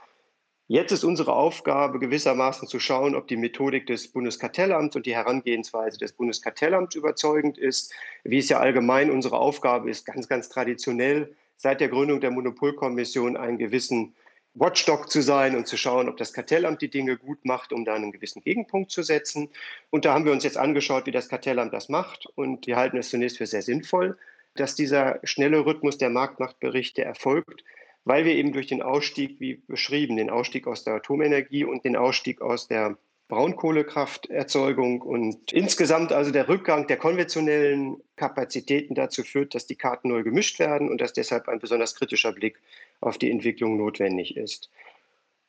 Jetzt 0.67 0.91
ist 0.91 1.04
unsere 1.04 1.34
Aufgabe 1.34 2.00
gewissermaßen 2.00 2.67
zu 2.67 2.80
schauen, 2.80 3.15
ob 3.15 3.28
die 3.28 3.38
Methodik 3.38 3.86
des 3.86 4.08
Bundeskartellamts 4.08 4.96
und 4.96 5.06
die 5.06 5.15
Herangehensweise 5.15 5.98
des 5.98 6.13
Bundeskartellamts 6.13 6.96
überzeugend 6.96 7.58
ist. 7.58 7.93
Wie 8.24 8.38
es 8.39 8.50
ja 8.50 8.60
allgemein 8.60 9.12
unsere 9.12 9.38
Aufgabe 9.38 9.89
ist, 9.89 10.06
ganz, 10.06 10.28
ganz 10.28 10.50
traditionell 10.50 11.36
seit 11.58 11.82
der 11.82 11.89
Gründung 11.89 12.20
der 12.22 12.32
Monopolkommission 12.32 13.38
einen 13.38 13.58
gewissen 13.58 14.16
Watchdog 14.56 15.10
zu 15.10 15.22
sein 15.22 15.56
und 15.56 15.68
zu 15.68 15.78
schauen, 15.78 16.10
ob 16.10 16.18
das 16.18 16.34
Kartellamt 16.34 16.82
die 16.82 16.89
Dinge 16.89 17.18
gut 17.18 17.44
macht, 17.44 17.74
um 17.74 17.86
da 17.86 17.96
einen 17.96 18.12
gewissen 18.12 18.44
Gegenpunkt 18.44 18.92
zu 18.92 19.02
setzen. 19.02 19.50
Und 19.89 20.06
da 20.06 20.13
haben 20.13 20.26
wir 20.26 20.32
uns 20.32 20.44
jetzt 20.44 20.58
angeschaut, 20.58 21.08
wie 21.08 21.12
das 21.12 21.28
Kartellamt 21.28 21.74
das 21.74 21.89
macht. 21.89 22.28
Und 22.36 22.68
wir 22.68 22.76
halten 22.76 22.98
es 22.98 23.10
zunächst 23.10 23.38
für 23.38 23.48
sehr 23.48 23.63
sinnvoll, 23.63 24.18
dass 24.56 24.76
dieser 24.76 25.20
schnelle 25.24 25.66
Rhythmus 25.66 25.98
der 25.98 26.12
Marktmachtberichte 26.12 27.04
erfolgt, 27.04 27.63
weil 28.06 28.26
wir 28.26 28.36
eben 28.36 28.54
durch 28.54 28.68
den 28.68 28.84
Ausstieg, 28.84 29.39
wie 29.39 29.56
beschrieben, 29.56 30.18
den 30.18 30.30
Ausstieg 30.30 30.68
aus 30.68 30.84
der 30.84 30.96
Atomenergie 30.96 31.63
und 31.63 31.84
den 31.84 31.96
Ausstieg 31.96 32.42
aus 32.42 32.68
der 32.68 32.98
Braunkohlekrafterzeugung 33.34 35.02
und 35.02 35.52
insgesamt 35.52 36.12
also 36.12 36.30
der 36.30 36.48
Rückgang 36.48 36.86
der 36.86 36.98
konventionellen 36.98 37.98
Kapazitäten 38.15 38.93
dazu 38.93 39.24
führt, 39.24 39.56
dass 39.56 39.65
die 39.65 39.76
Karten 39.76 40.10
neu 40.10 40.22
gemischt 40.22 40.60
werden 40.60 40.88
und 40.88 41.02
dass 41.02 41.13
deshalb 41.13 41.48
ein 41.48 41.58
besonders 41.58 41.96
kritischer 41.96 42.32
Blick 42.32 42.60
auf 43.02 43.17
die 43.17 43.32
Entwicklung 43.32 43.76
notwendig 43.76 44.38
ist. 44.38 44.69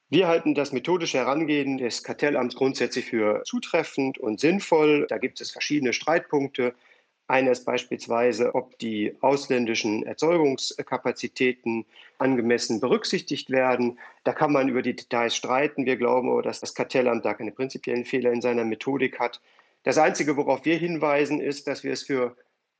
Wir 0.08 0.28
halten 0.28 0.54
das 0.54 0.72
methodische 0.72 1.18
Herangehen 1.18 1.76
des 1.76 2.02
Kartellamts 2.02 2.54
grundsätzlich 2.54 3.04
für 3.04 3.42
zutreffend 3.44 4.16
und 4.16 4.40
sinnvoll. 4.40 5.06
Da 5.10 5.18
gibt 5.18 5.42
es 5.42 5.50
verschiedene 5.50 5.92
Streitpunkte. 5.92 6.74
Einer 7.34 7.50
ist 7.50 7.64
beispielsweise, 7.64 8.54
ob 8.54 8.78
die 8.78 9.16
ausländischen 9.20 10.06
Erzeugungskapazitäten 10.06 11.84
angemessen 12.18 12.78
berücksichtigt 12.78 13.50
werden. 13.50 13.98
Da 14.22 14.32
kann 14.32 14.52
man 14.52 14.68
über 14.68 14.82
die 14.82 14.94
Details 14.94 15.34
streiten. 15.34 15.84
Wir 15.84 15.96
glauben 15.96 16.30
aber, 16.30 16.42
dass 16.42 16.60
das 16.60 16.76
Kartellamt 16.76 17.24
da 17.24 17.34
keine 17.34 17.50
prinzipiellen 17.50 18.04
Fehler 18.04 18.30
in 18.30 18.40
seiner 18.40 18.64
Methodik 18.64 19.18
hat. 19.18 19.40
Das 19.82 19.98
Einzige, 19.98 20.36
worauf 20.36 20.64
wir 20.64 20.76
hinweisen, 20.76 21.40
ist, 21.40 21.66
dass 21.66 21.82
wir 21.82 21.92
es 21.92 22.04
für 22.04 22.36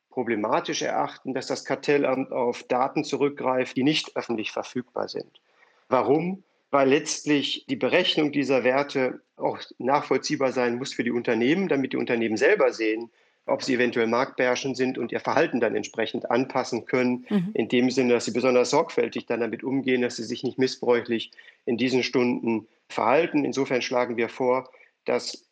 problematisch 0.09 0.83
erachten, 0.83 1.35
dass 1.35 1.49
das 1.49 1.64
Kartellamt 1.64 2.31
auf 2.31 2.62
Daten 2.62 3.03
zurückgreift, 3.03 3.77
die 3.77 3.83
nicht 3.83 4.17
öffentlich 4.17 4.53
verfügbar 4.53 5.09
sind. 5.09 5.40
Warum? 5.88 6.45
Weil 6.71 6.90
letztlich 6.90 7.67
die 7.69 7.75
Berechnung 7.75 8.31
dieser 8.31 8.62
Werte 8.62 9.21
auch 9.35 9.59
nachvollziehbar 9.79 10.53
sein 10.53 10.77
muss 10.77 10.95
für 10.95 11.03
die 11.03 11.11
Unternehmen, 11.11 11.67
damit 11.67 11.93
die 11.93 11.97
Unternehmen 11.97 12.37
selber 12.37 12.73
sehen, 12.73 13.11
ob 13.46 13.62
sie 13.62 13.74
eventuell 13.74 14.07
marktbeherrschend 14.07 14.76
sind 14.76 14.96
und 14.96 15.12
ihr 15.12 15.20
Verhalten 15.20 15.61
dann 15.61 15.76
entsprechend 15.76 16.30
anpassen 16.30 16.87
können, 16.87 17.26
mhm. 17.28 17.50
in 17.54 17.68
dem 17.68 17.90
Sinne, 17.90 18.14
dass 18.14 18.24
sie 18.24 18.30
besonders 18.30 18.70
sorgfältig 18.70 19.26
dann 19.26 19.40
damit 19.40 19.62
umgehen, 19.62 20.02
dass 20.02 20.16
sie 20.16 20.24
sich 20.24 20.42
nicht 20.42 20.59
missbräuchlich 20.59 21.30
in 21.66 21.76
diesen 21.76 22.02
Stunden 22.02 22.66
verhalten. 22.88 23.44
Insofern 23.44 23.83
schlagen 23.83 24.16
wir 24.16 24.28
vor, 24.28 24.70
dass 25.04 25.44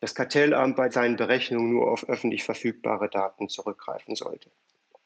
das 0.00 0.14
Kartellamt 0.14 0.76
bei 0.76 0.90
seinen 0.90 1.16
Berechnungen 1.16 1.70
nur 1.70 1.90
auf 1.90 2.08
öffentlich 2.08 2.44
verfügbare 2.44 3.08
Daten 3.08 3.48
zurückgreifen 3.48 4.14
sollte. 4.14 4.50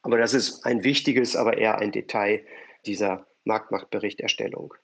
Aber 0.03 0.19
das 0.19 0.35
ist 0.35 0.65
ein 0.65 0.85
wichtiges, 0.85 1.37
aber 1.37 1.59
eher 1.59 1.79
ein 1.79 1.93
Detail 1.93 2.45
dieser 2.87 3.27
Marktmachtberichterstellung. 3.45 4.75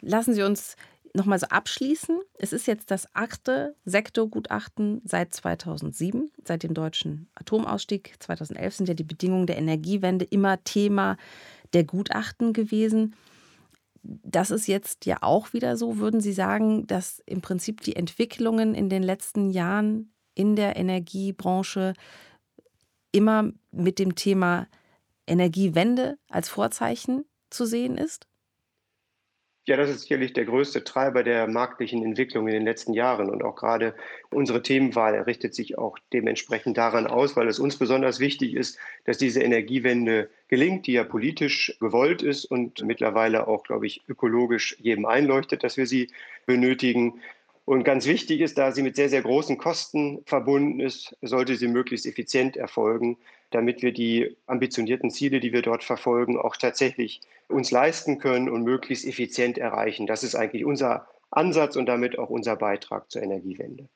Lassen 0.00 0.34
Sie 0.34 0.42
uns 0.42 0.76
nochmal 1.16 1.38
so 1.38 1.46
abschließen. 1.46 2.20
Es 2.34 2.52
ist 2.52 2.66
jetzt 2.66 2.90
das 2.90 3.08
achte 3.14 3.74
Sektorgutachten 3.84 5.00
seit 5.04 5.34
2007, 5.34 6.30
seit 6.44 6.62
dem 6.62 6.74
deutschen 6.74 7.28
Atomausstieg. 7.34 8.14
2011 8.20 8.74
sind 8.74 8.88
ja 8.88 8.94
die 8.94 9.04
Bedingungen 9.04 9.46
der 9.46 9.58
Energiewende 9.58 10.24
immer 10.24 10.62
Thema 10.62 11.16
der 11.72 11.84
Gutachten 11.84 12.52
gewesen. 12.52 13.16
Das 14.02 14.50
ist 14.50 14.68
jetzt 14.68 15.06
ja 15.06 15.18
auch 15.22 15.52
wieder 15.52 15.76
so, 15.76 15.98
würden 15.98 16.20
Sie 16.20 16.32
sagen, 16.32 16.86
dass 16.86 17.20
im 17.26 17.40
Prinzip 17.40 17.80
die 17.80 17.96
Entwicklungen 17.96 18.74
in 18.74 18.88
den 18.88 19.02
letzten 19.02 19.50
Jahren 19.50 20.12
in 20.34 20.54
der 20.54 20.76
Energiebranche 20.76 21.94
immer 23.10 23.50
mit 23.72 23.98
dem 23.98 24.14
Thema 24.14 24.68
Energiewende 25.26 26.18
als 26.28 26.48
Vorzeichen 26.48 27.24
zu 27.50 27.64
sehen 27.64 27.98
ist? 27.98 28.28
Ja, 29.68 29.76
das 29.76 29.90
ist 29.90 30.02
sicherlich 30.02 30.32
der 30.32 30.44
größte 30.44 30.84
Treiber 30.84 31.24
der 31.24 31.48
marktlichen 31.48 32.04
Entwicklung 32.04 32.46
in 32.46 32.54
den 32.54 32.64
letzten 32.64 32.94
Jahren. 32.94 33.28
Und 33.28 33.42
auch 33.42 33.56
gerade 33.56 33.96
unsere 34.30 34.62
Themenwahl 34.62 35.20
richtet 35.22 35.56
sich 35.56 35.76
auch 35.76 35.98
dementsprechend 36.12 36.78
daran 36.78 37.08
aus, 37.08 37.34
weil 37.34 37.48
es 37.48 37.58
uns 37.58 37.76
besonders 37.76 38.20
wichtig 38.20 38.54
ist, 38.54 38.78
dass 39.06 39.18
diese 39.18 39.42
Energiewende 39.42 40.30
gelingt, 40.46 40.86
die 40.86 40.92
ja 40.92 41.02
politisch 41.02 41.76
gewollt 41.80 42.22
ist 42.22 42.44
und 42.44 42.84
mittlerweile 42.84 43.48
auch, 43.48 43.64
glaube 43.64 43.88
ich, 43.88 44.02
ökologisch 44.08 44.76
jedem 44.78 45.04
einleuchtet, 45.04 45.64
dass 45.64 45.76
wir 45.76 45.86
sie 45.88 46.10
benötigen. 46.46 47.20
Und 47.66 47.82
ganz 47.82 48.06
wichtig 48.06 48.40
ist, 48.40 48.58
da 48.58 48.70
sie 48.70 48.82
mit 48.82 48.94
sehr, 48.94 49.08
sehr 49.08 49.22
großen 49.22 49.58
Kosten 49.58 50.22
verbunden 50.24 50.78
ist, 50.78 51.16
sollte 51.20 51.56
sie 51.56 51.66
möglichst 51.66 52.06
effizient 52.06 52.56
erfolgen, 52.56 53.18
damit 53.50 53.82
wir 53.82 53.92
die 53.92 54.36
ambitionierten 54.46 55.10
Ziele, 55.10 55.40
die 55.40 55.52
wir 55.52 55.62
dort 55.62 55.82
verfolgen, 55.82 56.38
auch 56.38 56.56
tatsächlich 56.56 57.22
uns 57.48 57.72
leisten 57.72 58.18
können 58.18 58.48
und 58.48 58.62
möglichst 58.62 59.04
effizient 59.04 59.58
erreichen. 59.58 60.06
Das 60.06 60.22
ist 60.22 60.36
eigentlich 60.36 60.64
unser 60.64 61.08
Ansatz 61.30 61.74
und 61.74 61.86
damit 61.86 62.20
auch 62.20 62.30
unser 62.30 62.54
Beitrag 62.54 63.10
zur 63.10 63.22
Energiewende. 63.22 63.88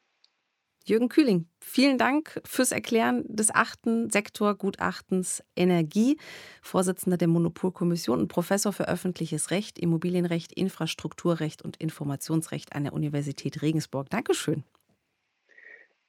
Jürgen 0.85 1.09
Kühling, 1.09 1.46
vielen 1.62 1.98
Dank 1.98 2.40
fürs 2.44 2.72
Erklären 2.72 3.24
des 3.28 3.54
achten 3.54 4.10
Sektorgutachtens 4.10 5.42
Energie, 5.56 6.18
Vorsitzender 6.62 7.16
der 7.16 7.28
Monopolkommission 7.28 8.20
und 8.20 8.28
Professor 8.28 8.72
für 8.72 8.88
öffentliches 8.88 9.50
Recht, 9.50 9.78
Immobilienrecht, 9.78 10.52
Infrastrukturrecht 10.52 11.62
und 11.62 11.76
Informationsrecht 11.76 12.74
an 12.74 12.84
der 12.84 12.92
Universität 12.92 13.62
Regensburg. 13.62 14.10
Dankeschön. 14.10 14.64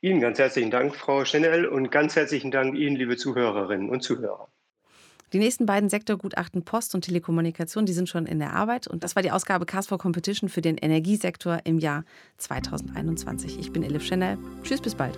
Ihnen 0.01 0.19
ganz 0.19 0.39
herzlichen 0.39 0.71
Dank, 0.71 0.95
Frau 0.95 1.25
Schenell, 1.25 1.67
und 1.67 1.91
ganz 1.91 2.15
herzlichen 2.15 2.49
Dank 2.49 2.75
Ihnen, 2.75 2.95
liebe 2.95 3.17
Zuhörerinnen 3.17 3.89
und 3.89 4.01
Zuhörer. 4.01 4.47
Die 5.33 5.39
nächsten 5.39 5.65
beiden 5.65 5.89
Sektorgutachten 5.89 6.63
Post 6.63 6.93
und 6.93 7.05
Telekommunikation, 7.05 7.85
die 7.85 7.93
sind 7.93 8.09
schon 8.09 8.25
in 8.25 8.39
der 8.39 8.53
Arbeit. 8.53 8.87
Und 8.87 9.03
das 9.03 9.15
war 9.15 9.23
die 9.23 9.31
Ausgabe 9.31 9.65
Cast 9.65 9.89
for 9.89 9.97
Competition 9.97 10.49
für 10.49 10.61
den 10.61 10.77
Energiesektor 10.77 11.59
im 11.63 11.79
Jahr 11.79 12.03
2021. 12.37 13.57
Ich 13.59 13.71
bin 13.71 13.83
Elif 13.83 14.03
Schenell. 14.03 14.37
Tschüss, 14.63 14.81
bis 14.81 14.95
bald. 14.95 15.17